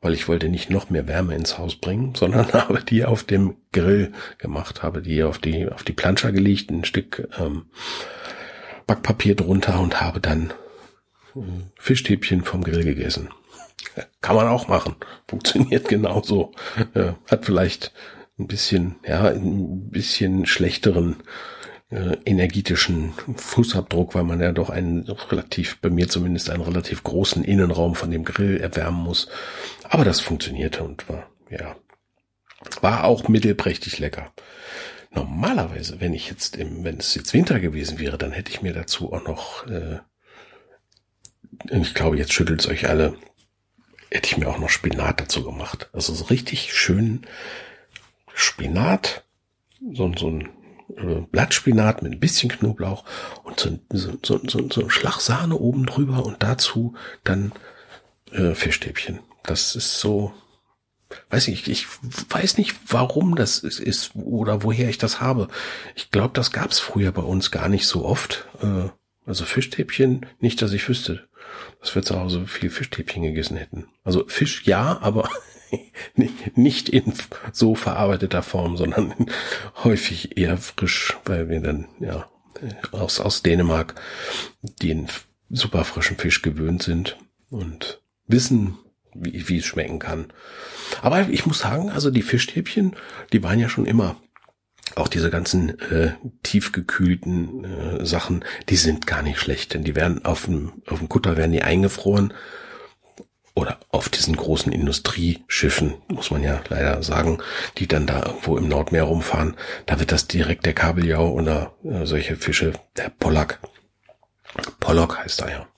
weil 0.00 0.14
ich 0.14 0.28
wollte 0.28 0.48
nicht 0.48 0.70
noch 0.70 0.90
mehr 0.90 1.06
Wärme 1.06 1.34
ins 1.34 1.58
Haus 1.58 1.76
bringen, 1.76 2.14
sondern 2.16 2.52
habe 2.52 2.82
die 2.82 3.04
auf 3.04 3.24
dem 3.24 3.56
Grill 3.72 4.12
gemacht, 4.38 4.82
habe 4.82 5.02
die 5.02 5.22
auf 5.22 5.38
die 5.38 5.68
auf 5.68 5.82
die 5.82 5.92
Planscher 5.92 6.32
gelegt, 6.32 6.70
ein 6.70 6.84
Stück 6.84 7.28
ähm, 7.38 7.66
Backpapier 8.86 9.34
drunter 9.34 9.80
und 9.80 10.00
habe 10.00 10.20
dann 10.20 10.52
äh, 11.34 11.40
Fischstäbchen 11.78 12.42
vom 12.44 12.64
Grill 12.64 12.84
gegessen. 12.84 13.28
Kann 14.20 14.36
man 14.36 14.48
auch 14.48 14.68
machen, 14.68 14.96
funktioniert 15.26 15.88
genauso. 15.88 16.52
Äh, 16.94 17.12
hat 17.30 17.44
vielleicht 17.44 17.92
ein 18.38 18.46
bisschen, 18.46 18.96
ja, 19.06 19.26
ein 19.28 19.90
bisschen 19.90 20.46
schlechteren 20.46 21.16
äh, 21.90 22.16
energetischen 22.24 23.14
Fußabdruck, 23.36 24.14
weil 24.14 24.24
man 24.24 24.40
ja 24.40 24.52
doch 24.52 24.70
einen 24.70 25.08
relativ, 25.08 25.80
bei 25.80 25.88
mir 25.88 26.08
zumindest 26.08 26.50
einen 26.50 26.62
relativ 26.62 27.02
großen 27.02 27.44
Innenraum 27.44 27.94
von 27.94 28.10
dem 28.10 28.24
Grill 28.24 28.58
erwärmen 28.58 29.02
muss. 29.02 29.28
Aber 29.84 30.04
das 30.04 30.20
funktionierte 30.20 30.84
und 30.84 31.08
war, 31.08 31.30
ja, 31.50 31.76
war 32.82 33.04
auch 33.04 33.28
mittelprächtig 33.28 33.98
lecker. 33.98 34.32
Normalerweise, 35.10 36.00
wenn 36.00 36.12
ich 36.12 36.28
jetzt 36.28 36.56
im, 36.56 36.84
wenn 36.84 36.98
es 36.98 37.14
jetzt 37.14 37.32
Winter 37.32 37.58
gewesen 37.60 37.98
wäre, 37.98 38.18
dann 38.18 38.32
hätte 38.32 38.50
ich 38.50 38.60
mir 38.60 38.74
dazu 38.74 39.12
auch 39.12 39.24
noch, 39.24 39.66
äh, 39.66 40.00
ich 41.70 41.94
glaube, 41.94 42.18
jetzt 42.18 42.34
schüttelt 42.34 42.60
es 42.60 42.68
euch 42.68 42.88
alle, 42.88 43.16
hätte 44.10 44.26
ich 44.26 44.36
mir 44.36 44.48
auch 44.48 44.58
noch 44.58 44.68
Spinat 44.68 45.20
dazu 45.20 45.42
gemacht. 45.42 45.88
Also 45.94 46.12
so 46.12 46.24
richtig 46.24 46.74
schön 46.74 47.26
Spinat, 48.34 49.24
so, 49.94 50.12
so 50.14 50.28
ein 50.28 50.48
Blattspinat 51.30 52.02
mit 52.02 52.12
ein 52.12 52.20
bisschen 52.20 52.50
Knoblauch 52.50 53.04
und 53.44 53.60
so, 53.60 53.78
so, 53.92 54.18
so, 54.22 54.40
so, 54.48 54.68
so 54.70 54.82
ein 54.82 54.90
Schlag 54.90 55.20
Sahne 55.20 55.56
oben 55.56 55.86
drüber 55.86 56.24
und 56.24 56.42
dazu 56.42 56.94
dann 57.24 57.52
äh, 58.32 58.54
Fischstäbchen. 58.54 59.20
Das 59.42 59.76
ist 59.76 60.00
so, 60.00 60.32
weiß 61.30 61.48
ich, 61.48 61.68
ich 61.68 61.86
weiß 62.30 62.58
nicht, 62.58 62.74
warum 62.86 63.34
das 63.34 63.58
ist 63.60 64.14
oder 64.14 64.62
woher 64.62 64.88
ich 64.88 64.98
das 64.98 65.20
habe. 65.20 65.48
Ich 65.94 66.10
glaube, 66.10 66.34
das 66.34 66.52
gab 66.52 66.70
es 66.70 66.80
früher 66.80 67.12
bei 67.12 67.22
uns 67.22 67.50
gar 67.50 67.68
nicht 67.68 67.86
so 67.86 68.04
oft. 68.04 68.46
Äh, 68.62 68.88
also 69.26 69.44
Fischstäbchen, 69.44 70.26
nicht, 70.40 70.62
dass 70.62 70.72
ich 70.72 70.88
wüsste, 70.88 71.28
dass 71.80 71.94
wir 71.94 72.02
zu 72.02 72.18
Hause 72.18 72.46
viel 72.46 72.70
Fischstäbchen 72.70 73.22
gegessen 73.22 73.58
hätten. 73.58 73.88
Also 74.02 74.24
Fisch 74.26 74.64
ja, 74.64 74.98
aber 75.02 75.28
nicht 76.54 76.88
in 76.88 77.12
so 77.52 77.74
verarbeiteter 77.74 78.42
Form, 78.42 78.76
sondern 78.76 79.14
häufig 79.84 80.36
eher 80.36 80.58
frisch, 80.58 81.16
weil 81.24 81.48
wir 81.48 81.60
dann 81.60 81.88
ja 82.00 82.28
aus, 82.92 83.20
aus 83.20 83.42
Dänemark 83.42 83.94
den 84.82 85.08
super 85.48 85.84
frischen 85.84 86.16
Fisch 86.16 86.42
gewöhnt 86.42 86.82
sind 86.82 87.16
und 87.50 88.00
wissen, 88.26 88.78
wie, 89.14 89.48
wie 89.48 89.58
es 89.58 89.66
schmecken 89.66 89.98
kann. 89.98 90.32
Aber 91.02 91.28
ich 91.28 91.46
muss 91.46 91.60
sagen, 91.60 91.90
also 91.90 92.10
die 92.10 92.22
Fischstäbchen, 92.22 92.96
die 93.32 93.42
waren 93.42 93.58
ja 93.58 93.68
schon 93.68 93.86
immer 93.86 94.16
auch 94.94 95.08
diese 95.08 95.30
ganzen 95.30 95.78
äh, 95.90 96.12
tiefgekühlten 96.42 97.64
äh, 97.64 98.06
Sachen, 98.06 98.44
die 98.68 98.76
sind 98.76 99.06
gar 99.06 99.22
nicht 99.22 99.38
schlecht, 99.38 99.74
denn 99.74 99.84
die 99.84 99.94
werden 99.94 100.24
auf 100.24 100.46
dem 100.46 100.82
auf 100.86 100.98
dem 100.98 101.08
Kutter 101.08 101.36
werden 101.36 101.52
die 101.52 101.62
eingefroren 101.62 102.32
oder 103.58 103.78
auf 103.90 104.08
diesen 104.08 104.36
großen 104.36 104.72
Industrieschiffen, 104.72 105.94
muss 106.08 106.30
man 106.30 106.44
ja 106.44 106.60
leider 106.68 107.02
sagen, 107.02 107.38
die 107.76 107.88
dann 107.88 108.06
da 108.06 108.24
irgendwo 108.24 108.56
im 108.56 108.68
Nordmeer 108.68 109.02
rumfahren, 109.02 109.56
da 109.86 109.98
wird 109.98 110.12
das 110.12 110.28
direkt 110.28 110.64
der 110.64 110.74
Kabeljau 110.74 111.30
oder 111.30 111.72
äh, 111.84 112.06
solche 112.06 112.36
Fische, 112.36 112.72
der 112.96 113.10
Pollack, 113.10 113.58
Pollock 114.80 115.18
heißt 115.18 115.42
er 115.42 115.50
ja, 115.50 115.68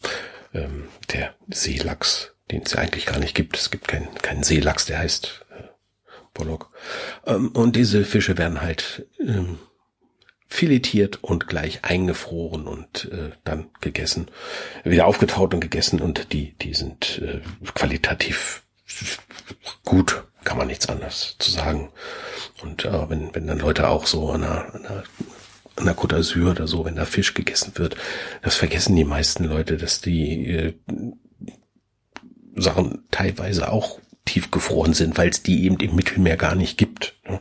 ähm, 0.54 0.88
der 1.12 1.34
Seelachs, 1.48 2.34
den 2.50 2.62
es 2.62 2.72
ja 2.72 2.80
eigentlich 2.80 3.06
gar 3.06 3.18
nicht 3.18 3.34
gibt. 3.34 3.56
Es 3.56 3.70
gibt 3.70 3.88
keinen 3.88 4.14
keinen 4.16 4.42
Seelachs, 4.42 4.86
der 4.86 4.98
heißt 4.98 5.46
äh, 5.50 5.62
Pollock. 6.34 6.70
Ähm, 7.26 7.48
und 7.48 7.76
diese 7.76 8.04
Fische 8.04 8.38
werden 8.38 8.60
halt 8.60 9.06
ähm, 9.18 9.58
filetiert 10.50 11.22
und 11.22 11.46
gleich 11.46 11.84
eingefroren 11.84 12.66
und 12.66 13.08
äh, 13.12 13.30
dann 13.44 13.70
gegessen, 13.80 14.26
wieder 14.84 15.06
aufgetaut 15.06 15.54
und 15.54 15.60
gegessen 15.60 16.00
und 16.00 16.32
die, 16.32 16.54
die 16.58 16.74
sind 16.74 17.22
äh, 17.22 17.40
qualitativ 17.72 18.62
gut, 19.84 20.24
kann 20.42 20.58
man 20.58 20.66
nichts 20.66 20.88
anderes 20.88 21.36
zu 21.38 21.52
sagen. 21.52 21.90
Und 22.62 22.84
äh, 22.84 23.08
wenn, 23.08 23.32
wenn 23.32 23.46
dann 23.46 23.60
Leute 23.60 23.88
auch 23.88 24.06
so 24.06 24.32
an 24.32 24.40
der, 24.40 24.74
an 25.76 25.84
der 25.84 25.96
Côte 25.96 26.16
d'Azur 26.16 26.50
oder 26.50 26.66
so, 26.66 26.84
wenn 26.84 26.96
da 26.96 27.04
Fisch 27.04 27.32
gegessen 27.32 27.72
wird, 27.76 27.96
das 28.42 28.56
vergessen 28.56 28.96
die 28.96 29.04
meisten 29.04 29.44
Leute, 29.44 29.76
dass 29.76 30.00
die 30.00 30.46
äh, 30.46 30.74
Sachen 32.56 33.04
teilweise 33.12 33.70
auch 33.70 34.00
tiefgefroren 34.24 34.94
sind, 34.94 35.16
weil 35.16 35.28
es 35.28 35.44
die 35.44 35.64
eben 35.64 35.78
im 35.78 35.94
Mittelmeer 35.94 36.36
gar 36.36 36.56
nicht 36.56 36.76
gibt. 36.76 37.14
Ne? 37.28 37.40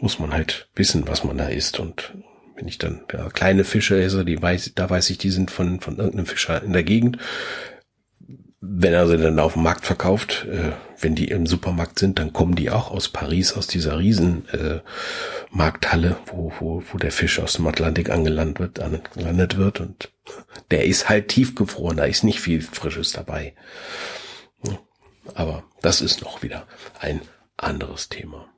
Muss 0.00 0.18
man 0.18 0.32
halt 0.32 0.68
wissen, 0.74 1.08
was 1.08 1.24
man 1.24 1.38
da 1.38 1.48
isst. 1.48 1.80
Und 1.80 2.14
wenn 2.54 2.68
ich 2.68 2.78
dann 2.78 3.02
ja, 3.12 3.28
kleine 3.28 3.64
Fische 3.64 4.00
esse, 4.02 4.24
die 4.24 4.40
weiß, 4.40 4.72
da 4.74 4.88
weiß 4.88 5.10
ich, 5.10 5.18
die 5.18 5.30
sind 5.30 5.50
von, 5.50 5.80
von 5.80 5.96
irgendeinem 5.96 6.26
Fischer 6.26 6.62
in 6.62 6.72
der 6.72 6.84
Gegend. 6.84 7.18
Wenn 8.60 8.92
er 8.92 9.06
sie 9.06 9.18
dann 9.18 9.38
auf 9.38 9.52
dem 9.52 9.62
Markt 9.62 9.86
verkauft, 9.86 10.46
äh, 10.50 10.72
wenn 11.00 11.14
die 11.14 11.28
im 11.28 11.46
Supermarkt 11.46 11.98
sind, 11.98 12.18
dann 12.18 12.32
kommen 12.32 12.56
die 12.56 12.70
auch 12.70 12.90
aus 12.90 13.08
Paris, 13.08 13.52
aus 13.52 13.66
dieser 13.66 13.98
riesen 13.98 14.48
äh, 14.48 14.80
Markthalle, 15.50 16.16
wo, 16.26 16.52
wo, 16.58 16.82
wo 16.90 16.98
der 16.98 17.12
Fisch 17.12 17.38
aus 17.38 17.54
dem 17.54 17.66
Atlantik 17.66 18.10
angelandet 18.10 18.58
wird, 18.58 18.80
angelandet 18.80 19.56
wird. 19.56 19.80
Und 19.80 20.10
der 20.70 20.84
ist 20.84 21.08
halt 21.08 21.28
tiefgefroren, 21.28 21.98
da 21.98 22.04
ist 22.04 22.24
nicht 22.24 22.40
viel 22.40 22.62
Frisches 22.62 23.12
dabei. 23.12 23.54
Aber 25.34 25.64
das 25.82 26.00
ist 26.00 26.22
noch 26.22 26.42
wieder 26.42 26.66
ein 26.98 27.20
anderes 27.56 28.08
Thema. 28.08 28.48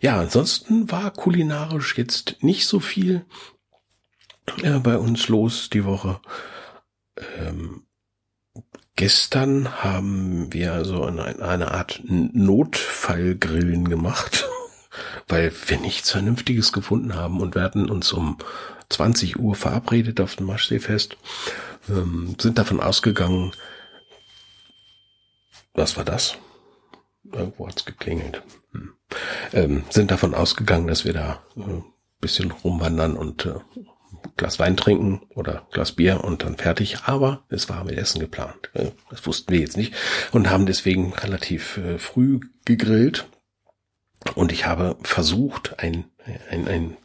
Ja, 0.00 0.20
ansonsten 0.20 0.90
war 0.90 1.10
kulinarisch 1.10 1.96
jetzt 1.98 2.42
nicht 2.42 2.66
so 2.66 2.80
viel 2.80 3.24
äh, 4.62 4.78
bei 4.78 4.96
uns 4.96 5.28
los 5.28 5.70
die 5.70 5.84
Woche. 5.84 6.20
Ähm, 7.38 7.86
gestern 8.94 9.82
haben 9.82 10.52
wir 10.52 10.72
also 10.72 11.04
eine, 11.04 11.42
eine 11.42 11.72
Art 11.72 12.00
Notfallgrillen 12.04 13.88
gemacht, 13.88 14.48
weil 15.28 15.52
wir 15.66 15.78
nichts 15.78 16.10
Vernünftiges 16.10 16.72
gefunden 16.72 17.14
haben 17.14 17.40
und 17.40 17.56
hatten 17.56 17.90
uns 17.90 18.12
um 18.12 18.38
20 18.88 19.38
Uhr 19.38 19.54
verabredet 19.54 20.20
auf 20.20 20.36
dem 20.36 20.46
Maschseefest, 20.46 21.16
ähm, 21.88 22.36
sind 22.40 22.58
davon 22.58 22.80
ausgegangen, 22.80 23.52
was 25.74 25.96
war 25.96 26.04
das? 26.04 26.38
Irgendwo 27.32 27.68
hat's 27.68 27.84
geklingelt. 27.84 28.42
Hm. 28.72 28.92
Ähm, 29.52 29.84
sind 29.90 30.10
davon 30.10 30.34
ausgegangen, 30.34 30.86
dass 30.86 31.04
wir 31.04 31.12
da 31.12 31.42
äh, 31.56 31.82
bisschen 32.20 32.50
rumwandern 32.50 33.16
und 33.16 33.46
äh, 33.46 33.54
Glas 34.36 34.58
Wein 34.58 34.76
trinken 34.76 35.22
oder 35.34 35.66
Glas 35.72 35.92
Bier 35.92 36.24
und 36.24 36.42
dann 36.42 36.56
fertig. 36.56 37.04
Aber 37.04 37.44
es 37.48 37.68
war 37.68 37.84
mit 37.84 37.96
Essen 37.96 38.20
geplant. 38.20 38.70
Äh, 38.74 38.90
das 39.10 39.26
wussten 39.26 39.52
wir 39.52 39.60
jetzt 39.60 39.76
nicht 39.76 39.94
und 40.32 40.50
haben 40.50 40.66
deswegen 40.66 41.12
relativ 41.12 41.78
äh, 41.78 41.98
früh 41.98 42.40
gegrillt. 42.64 43.28
Und 44.34 44.50
ich 44.50 44.66
habe 44.66 44.96
versucht, 45.02 45.78
ein, 45.78 46.06
ein, 46.50 46.66
ein 46.66 46.96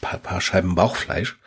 paar, 0.00 0.18
paar 0.18 0.40
Scheiben 0.40 0.74
Bauchfleisch 0.74 1.38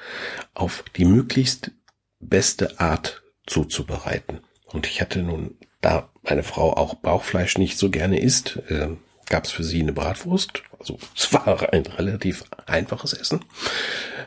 auf 0.53 0.83
die 0.95 1.05
möglichst 1.05 1.71
beste 2.19 2.79
Art 2.79 3.23
zuzubereiten. 3.47 4.41
Und 4.65 4.88
ich 4.88 4.99
hatte 4.99 5.23
nun, 5.23 5.57
da 5.82 6.10
meine 6.24 6.44
Frau 6.44 6.74
auch 6.74 6.96
Bauchfleisch 6.96 7.58
nicht 7.58 7.78
so 7.78 7.89
gerne 7.89 8.20
isst, 8.20 8.60
äh, 8.70 8.89
gab 9.30 9.46
es 9.46 9.52
für 9.52 9.63
sie 9.63 9.82
eine 9.82 9.94
Bratwurst. 9.94 10.63
Also 10.80 11.00
es 11.15 11.34
war 11.34 11.72
ein 11.74 11.86
relativ 11.86 12.44
einfaches 12.65 13.13
Essen. 13.13 13.46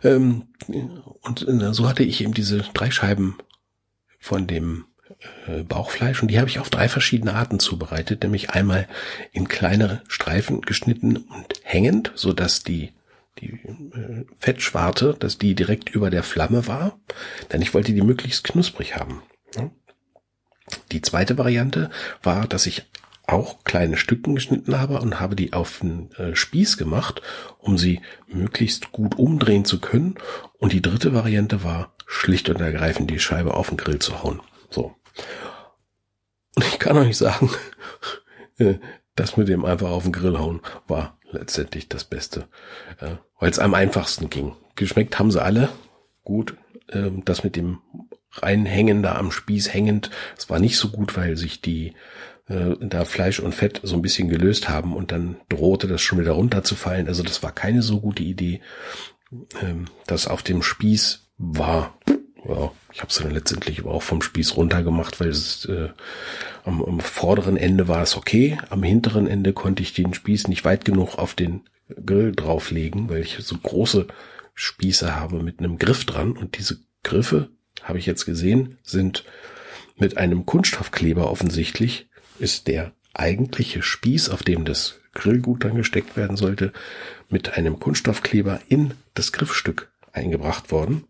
Ähm, 0.03 0.49
und 1.23 1.47
äh, 1.47 1.75
so 1.75 1.89
hatte 1.89 2.05
ich 2.05 2.21
eben 2.21 2.35
diese 2.35 2.59
drei 2.73 2.91
Scheiben 2.91 3.39
von 4.19 4.47
dem 4.47 4.87
äh, 5.47 5.63
Bauchfleisch 5.63 6.23
und 6.23 6.29
die 6.29 6.39
habe 6.39 6.49
ich 6.49 6.59
auf 6.59 6.71
drei 6.71 6.89
verschiedene 6.89 7.35
Arten 7.35 7.59
zubereitet, 7.59 8.23
nämlich 8.23 8.51
einmal 8.51 8.89
in 9.33 9.49
kleinere 9.49 10.03
Streifen 10.09 10.63
geschnitten 10.63 11.17
und 11.17 11.61
hängend, 11.63 12.13
so 12.15 12.33
dass 12.33 12.63
die 12.63 12.93
die 13.39 13.53
äh, 13.53 14.25
Fettschwarte, 14.39 15.17
dass 15.19 15.39
die 15.39 15.55
direkt 15.55 15.91
über 15.91 16.11
der 16.11 16.23
Flamme 16.23 16.67
war, 16.67 16.99
denn 17.51 17.63
ich 17.63 17.73
wollte 17.75 17.93
die 17.93 18.03
möglichst 18.03 18.45
knusprig 18.45 18.97
haben. 18.97 19.23
Die 20.91 21.03
zweite 21.03 21.39
Variante 21.39 21.91
war, 22.23 22.47
dass 22.47 22.67
ich 22.67 22.85
auch 23.27 23.65
kleine 23.65 23.97
Stücken 23.97 24.35
geschnitten 24.35 24.79
habe 24.79 25.01
und 25.01 25.21
habe 25.21 25.37
die 25.37 25.53
auf 25.53 25.81
den 25.81 26.11
äh, 26.13 26.35
Spieß 26.35 26.77
gemacht, 26.77 27.23
um 27.59 27.79
sie 27.79 28.01
möglichst 28.27 28.93
gut 28.93 29.17
umdrehen 29.17 29.65
zu 29.65 29.81
können. 29.81 30.17
Und 30.59 30.73
die 30.73 30.83
dritte 30.83 31.15
Variante 31.15 31.63
war, 31.65 31.93
schlicht 32.07 32.49
und 32.49 32.61
ergreifend 32.61 33.11
die 33.11 33.21
Scheibe 33.21 33.55
auf 33.55 33.69
den 33.69 33.77
Grill 33.77 34.01
zu 34.01 34.23
hauen. 34.23 34.41
So. 34.71 34.95
Und 36.57 36.65
ich 36.67 36.79
kann 36.79 36.99
euch 36.99 37.17
sagen, 37.17 37.51
äh, 38.59 38.75
das 39.15 39.37
mit 39.37 39.49
dem 39.49 39.65
einfach 39.65 39.91
auf 39.91 40.03
den 40.03 40.13
Grill 40.13 40.39
hauen 40.39 40.61
war 40.87 41.19
letztendlich 41.31 41.89
das 41.89 42.05
Beste, 42.05 42.49
äh, 43.01 43.17
weil 43.39 43.51
es 43.51 43.59
am 43.59 43.75
einfachsten 43.75 44.31
ging. 44.31 44.55
Geschmeckt 44.77 45.19
haben 45.19 45.31
sie 45.31 45.43
alle 45.43 45.71
gut. 46.25 46.57
Ähm, 46.91 47.25
das 47.25 47.45
mit 47.45 47.57
dem 47.57 47.81
reinhängen 48.33 49.03
da 49.03 49.17
am 49.17 49.31
Spieß 49.31 49.73
hängend, 49.73 50.11
das 50.37 50.49
war 50.51 50.59
nicht 50.59 50.77
so 50.77 50.89
gut, 50.89 51.17
weil 51.17 51.37
sich 51.37 51.61
die 51.61 51.93
äh, 52.49 52.77
da 52.81 53.05
Fleisch 53.05 53.41
und 53.41 53.55
Fett 53.55 53.81
so 53.83 53.97
ein 53.97 54.03
bisschen 54.03 54.29
gelöst 54.29 54.69
haben 54.69 54.97
und 54.97 55.13
dann 55.13 55.37
drohte 55.49 55.87
das 55.87 56.01
schon 56.03 56.19
wieder 56.19 56.33
runterzufallen. 56.33 57.09
Also 57.09 57.23
das 57.23 57.43
war 57.43 57.53
keine 57.53 57.83
so 57.83 58.01
gute 58.01 58.23
Idee. 58.23 58.61
Ähm, 59.61 59.87
das 60.07 60.27
auf 60.27 60.43
dem 60.43 60.63
Spieß 60.63 61.29
war, 61.39 61.99
ja, 62.47 62.73
ich 62.93 63.01
habe 63.01 63.09
es 63.11 63.17
dann 63.17 63.31
letztendlich 63.31 63.81
aber 63.81 63.93
auch 63.93 64.03
vom 64.03 64.23
Spieß 64.23 64.57
runter 64.57 64.83
gemacht, 64.83 65.21
weil 65.21 65.29
es 65.29 65.65
äh, 65.67 65.91
am, 66.65 66.83
am 66.85 67.01
vorderen 67.01 67.57
Ende 67.57 67.89
war 67.89 68.03
es 68.03 68.17
okay, 68.17 68.59
am 68.71 68.83
hinteren 68.83 69.27
Ende 69.27 69.53
konnte 69.53 69.83
ich 69.83 69.95
den 69.95 70.15
Spieß 70.15 70.49
nicht 70.49 70.65
weit 70.65 70.85
genug 70.85 71.19
auf 71.19 71.35
den 71.35 71.63
Grill 72.05 72.33
drauflegen, 72.33 73.09
weil 73.09 73.23
ich 73.23 73.39
so 73.41 73.57
große 73.57 74.07
Spieße 74.55 75.17
habe 75.17 75.43
mit 75.43 75.59
einem 75.59 75.79
Griff 75.79 76.05
dran 76.05 76.33
und 76.33 76.59
diese 76.59 76.81
Griffe, 77.03 77.51
habe 77.83 77.99
ich 77.99 78.07
jetzt 78.07 78.25
gesehen, 78.25 78.79
sind 78.83 79.25
mit 79.97 80.17
einem 80.17 80.47
Kunststoffkleber 80.47 81.31
offensichtlich 81.31 82.09
ist 82.39 82.67
der 82.67 82.93
eigentliche 83.15 83.83
Spieß, 83.83 84.31
auf 84.31 84.43
dem 84.43 84.65
das 84.65 85.01
Grillgut 85.15 85.65
dann 85.65 85.77
gesteckt 85.77 86.17
werden 86.17 86.37
sollte, 86.37 86.73
mit 87.29 87.57
einem 87.57 87.79
Kunststoffkleber 87.79 88.61
in 88.69 88.95
das 89.15 89.33
Griffstück 89.33 89.93
eingebracht 90.13 90.71
worden. 90.71 91.05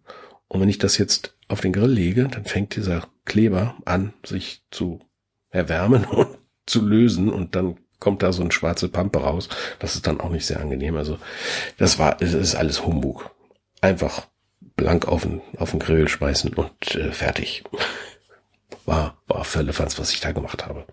Und 0.48 0.60
wenn 0.60 0.68
ich 0.68 0.78
das 0.78 0.98
jetzt 0.98 1.36
auf 1.48 1.60
den 1.60 1.72
Grill 1.72 1.90
lege, 1.90 2.28
dann 2.28 2.44
fängt 2.44 2.76
dieser 2.76 3.08
Kleber 3.24 3.76
an, 3.84 4.12
sich 4.24 4.64
zu 4.70 5.00
erwärmen 5.50 6.04
und 6.10 6.28
zu 6.66 6.84
lösen 6.84 7.28
und 7.28 7.54
dann 7.54 7.76
kommt 7.98 8.22
da 8.22 8.32
so 8.32 8.42
eine 8.42 8.52
schwarze 8.52 8.88
Pampe 8.88 9.20
raus. 9.20 9.48
Das 9.78 9.94
ist 9.94 10.06
dann 10.06 10.20
auch 10.20 10.30
nicht 10.30 10.46
sehr 10.46 10.60
angenehm. 10.60 10.96
Also 10.96 11.18
das 11.78 11.98
war, 11.98 12.20
es 12.20 12.34
ist 12.34 12.56
alles 12.56 12.84
Humbug. 12.84 13.30
Einfach 13.80 14.26
blank 14.76 15.08
auf 15.08 15.22
den, 15.22 15.40
auf 15.58 15.70
den 15.70 15.80
Grill 15.80 16.08
schmeißen 16.08 16.54
und 16.54 16.94
äh, 16.94 17.12
fertig 17.12 17.64
war, 18.84 19.16
war 19.26 19.44
Völlefanz, 19.44 19.98
was 19.98 20.12
ich 20.12 20.20
da 20.20 20.32
gemacht 20.32 20.66
habe. 20.66 20.86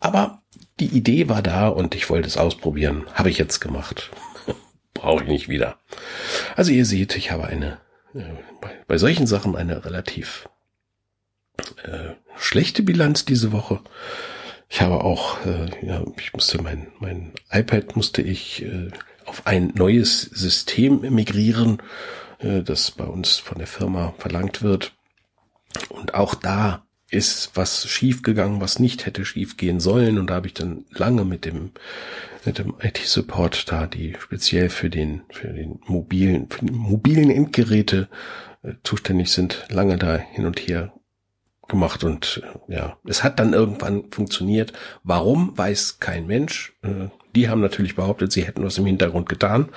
Aber 0.00 0.42
die 0.80 0.86
Idee 0.86 1.28
war 1.28 1.42
da 1.42 1.68
und 1.68 1.94
ich 1.94 2.10
wollte 2.10 2.28
es 2.28 2.36
ausprobieren. 2.36 3.06
Habe 3.14 3.30
ich 3.30 3.38
jetzt 3.38 3.60
gemacht. 3.60 4.10
Brauche 4.94 5.22
ich 5.24 5.28
nicht 5.28 5.48
wieder. 5.48 5.78
Also 6.56 6.72
ihr 6.72 6.84
seht, 6.84 7.16
ich 7.16 7.30
habe 7.30 7.46
eine, 7.46 7.78
äh, 8.14 8.22
bei, 8.60 8.70
bei 8.86 8.98
solchen 8.98 9.26
Sachen 9.26 9.56
eine 9.56 9.84
relativ 9.84 10.48
äh, 11.84 12.14
schlechte 12.36 12.82
Bilanz 12.82 13.24
diese 13.24 13.52
Woche. 13.52 13.80
Ich 14.68 14.80
habe 14.80 15.04
auch, 15.04 15.44
äh, 15.46 15.86
ja, 15.86 16.02
ich 16.18 16.32
musste 16.32 16.60
mein, 16.62 16.88
mein 16.98 17.32
iPad 17.50 17.96
musste 17.96 18.22
ich 18.22 18.64
äh, 18.64 18.90
auf 19.24 19.46
ein 19.46 19.72
neues 19.74 20.22
System 20.22 21.00
migrieren, 21.14 21.78
äh, 22.44 22.62
das 22.62 22.90
bei 22.90 23.04
uns 23.04 23.36
von 23.36 23.58
der 23.58 23.66
Firma 23.66 24.14
verlangt 24.18 24.62
wird. 24.62 24.92
Und 25.88 26.14
auch 26.14 26.34
da 26.34 26.86
ist 27.10 27.52
was 27.54 27.86
schiefgegangen, 27.88 28.60
was 28.60 28.78
nicht 28.78 29.06
hätte 29.06 29.24
schiefgehen 29.24 29.80
sollen. 29.80 30.18
Und 30.18 30.28
da 30.28 30.34
habe 30.34 30.46
ich 30.46 30.54
dann 30.54 30.84
lange 30.90 31.24
mit 31.24 31.44
dem, 31.44 31.72
mit 32.44 32.58
dem 32.58 32.74
IT-Support 32.80 33.70
da, 33.70 33.86
die 33.86 34.16
speziell 34.18 34.68
für 34.68 34.90
den, 34.90 35.22
für 35.30 35.48
den 35.48 35.80
mobilen, 35.86 36.48
für 36.50 36.64
die 36.64 36.72
mobilen 36.72 37.30
Endgeräte 37.30 38.08
äh, 38.62 38.74
zuständig 38.82 39.30
sind, 39.30 39.66
lange 39.70 39.96
da 39.96 40.16
hin 40.16 40.46
und 40.46 40.58
her 40.60 40.92
gemacht 41.66 42.04
und 42.04 42.42
äh, 42.68 42.74
ja, 42.74 42.98
es 43.06 43.24
hat 43.24 43.38
dann 43.38 43.54
irgendwann 43.54 44.10
funktioniert. 44.10 44.72
Warum, 45.02 45.56
weiß 45.56 45.98
kein 45.98 46.26
Mensch. 46.26 46.74
Die 47.34 47.48
haben 47.48 47.60
natürlich 47.60 47.96
behauptet, 47.96 48.32
sie 48.32 48.44
hätten 48.44 48.64
was 48.64 48.78
im 48.78 48.86
Hintergrund 48.86 49.28
getan. 49.28 49.70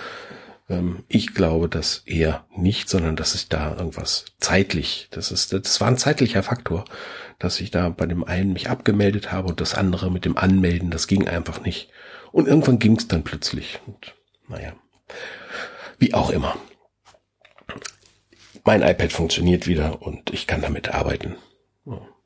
Ähm, 0.70 1.04
ich 1.08 1.34
glaube 1.34 1.70
das 1.70 2.04
eher 2.06 2.46
nicht, 2.56 2.90
sondern 2.90 3.16
dass 3.16 3.34
sich 3.34 3.50
da 3.50 3.76
irgendwas 3.76 4.26
zeitlich, 4.40 5.08
das 5.12 5.32
ist, 5.32 5.54
das 5.54 5.80
war 5.82 5.88
ein 5.88 5.98
zeitlicher 5.98 6.44
Faktor, 6.44 6.86
dass 7.40 7.60
ich 7.60 7.72
da 7.72 7.90
bei 7.90 8.06
dem 8.06 8.24
einen 8.24 8.54
mich 8.54 8.70
abgemeldet 8.70 9.32
habe 9.32 9.50
und 9.50 9.62
das 9.62 9.76
andere 9.76 10.12
mit 10.12 10.26
dem 10.26 10.38
Anmelden, 10.38 10.92
das 10.92 11.08
ging 11.08 11.28
einfach 11.28 11.62
nicht. 11.62 11.90
Und 12.32 12.48
irgendwann 12.48 12.80
ging 12.80 12.98
es 12.98 13.08
dann 13.08 13.24
plötzlich. 13.24 13.80
Und 13.86 14.16
naja, 14.48 14.74
wie 15.98 16.14
auch 16.14 16.30
immer. 16.30 16.58
Mein 18.64 18.82
iPad 18.82 19.14
funktioniert 19.14 19.66
wieder 19.66 20.02
und 20.02 20.32
ich 20.32 20.46
kann 20.46 20.62
damit 20.62 20.94
arbeiten. 20.94 21.38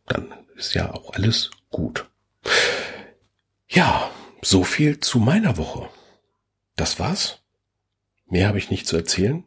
Dann 0.08 0.34
ist 0.56 0.73
ja 0.73 0.91
auch 0.91 1.13
alles 1.13 1.51
gut. 1.69 2.10
Ja, 3.67 4.10
so 4.41 4.63
viel 4.63 4.99
zu 4.99 5.19
meiner 5.19 5.58
Woche. 5.58 5.88
Das 6.75 6.99
war's. 6.99 7.40
Mehr 8.31 8.47
habe 8.47 8.57
ich 8.57 8.71
nicht 8.71 8.87
zu 8.87 8.95
erzählen. 8.95 9.43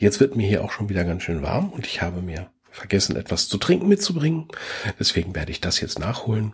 Jetzt 0.00 0.18
wird 0.18 0.34
mir 0.34 0.46
hier 0.46 0.64
auch 0.64 0.72
schon 0.72 0.88
wieder 0.88 1.04
ganz 1.04 1.22
schön 1.22 1.42
warm 1.42 1.70
und 1.70 1.86
ich 1.86 2.02
habe 2.02 2.20
mir 2.20 2.50
vergessen, 2.68 3.14
etwas 3.16 3.48
zu 3.48 3.58
trinken 3.58 3.86
mitzubringen. 3.86 4.48
Deswegen 4.98 5.34
werde 5.36 5.52
ich 5.52 5.60
das 5.60 5.80
jetzt 5.80 6.00
nachholen. 6.00 6.52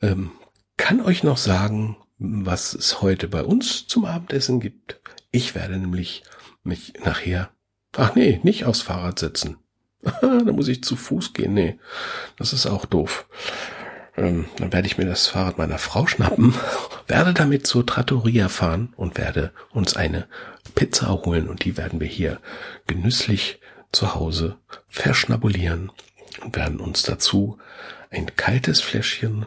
Ähm, 0.00 0.30
kann 0.76 1.00
euch 1.00 1.24
noch 1.24 1.36
sagen, 1.36 1.96
was 2.18 2.74
es 2.74 3.02
heute 3.02 3.26
bei 3.26 3.42
uns 3.42 3.88
zum 3.88 4.04
Abendessen 4.04 4.60
gibt. 4.60 5.00
Ich 5.32 5.56
werde 5.56 5.78
nämlich 5.78 6.22
mich 6.62 6.94
nachher, 7.04 7.50
ach 7.96 8.14
nee, 8.14 8.38
nicht 8.44 8.64
aufs 8.64 8.82
Fahrrad 8.82 9.18
setzen. 9.18 9.58
da 10.20 10.52
muss 10.52 10.68
ich 10.68 10.84
zu 10.84 10.94
Fuß 10.94 11.32
gehen. 11.32 11.54
Nee, 11.54 11.78
das 12.36 12.52
ist 12.52 12.66
auch 12.66 12.84
doof. 12.84 13.26
Ähm, 14.16 14.46
dann 14.58 14.72
werde 14.72 14.86
ich 14.86 14.98
mir 14.98 15.06
das 15.06 15.26
Fahrrad 15.26 15.58
meiner 15.58 15.78
Frau 15.78 16.06
schnappen, 16.06 16.54
werde 17.06 17.34
damit 17.34 17.66
zur 17.66 17.84
Trattoria 17.84 18.48
fahren 18.48 18.92
und 18.96 19.18
werde 19.18 19.52
uns 19.70 19.96
eine 19.96 20.28
Pizza 20.74 21.10
holen 21.10 21.48
und 21.48 21.64
die 21.64 21.76
werden 21.76 22.00
wir 22.00 22.06
hier 22.06 22.40
genüsslich 22.86 23.60
zu 23.92 24.14
Hause 24.14 24.58
verschnabulieren 24.88 25.90
und 26.42 26.56
werden 26.56 26.80
uns 26.80 27.02
dazu 27.02 27.58
ein 28.10 28.36
kaltes 28.36 28.80
Fläschchen 28.80 29.46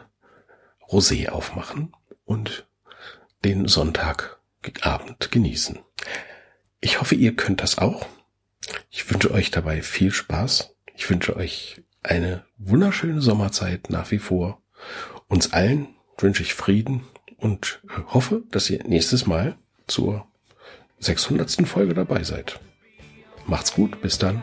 Rosé 0.88 1.28
aufmachen 1.28 1.92
und 2.24 2.66
den 3.44 3.68
Sonntagabend 3.68 5.30
genießen. 5.30 5.78
Ich 6.80 7.00
hoffe, 7.00 7.14
ihr 7.14 7.36
könnt 7.36 7.62
das 7.62 7.78
auch. 7.78 8.06
Ich 8.90 9.10
wünsche 9.10 9.30
euch 9.30 9.50
dabei 9.50 9.82
viel 9.82 10.12
Spaß. 10.12 10.74
Ich 10.94 11.08
wünsche 11.08 11.36
euch 11.36 11.82
eine 12.02 12.44
wunderschöne 12.58 13.20
Sommerzeit 13.20 13.90
nach 13.90 14.10
wie 14.10 14.18
vor. 14.18 14.60
Uns 15.28 15.52
allen 15.52 15.88
wünsche 16.18 16.42
ich 16.42 16.54
Frieden 16.54 17.02
und 17.36 17.80
hoffe, 18.06 18.42
dass 18.50 18.70
ihr 18.70 18.82
nächstes 18.84 19.26
Mal 19.26 19.56
zur 19.86 20.26
600. 21.00 21.66
Folge 21.66 21.94
dabei 21.94 22.22
seid. 22.24 22.60
Macht's 23.46 23.72
gut, 23.72 24.00
bis 24.00 24.18
dann. 24.18 24.42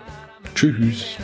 Tschüss. 0.55 1.17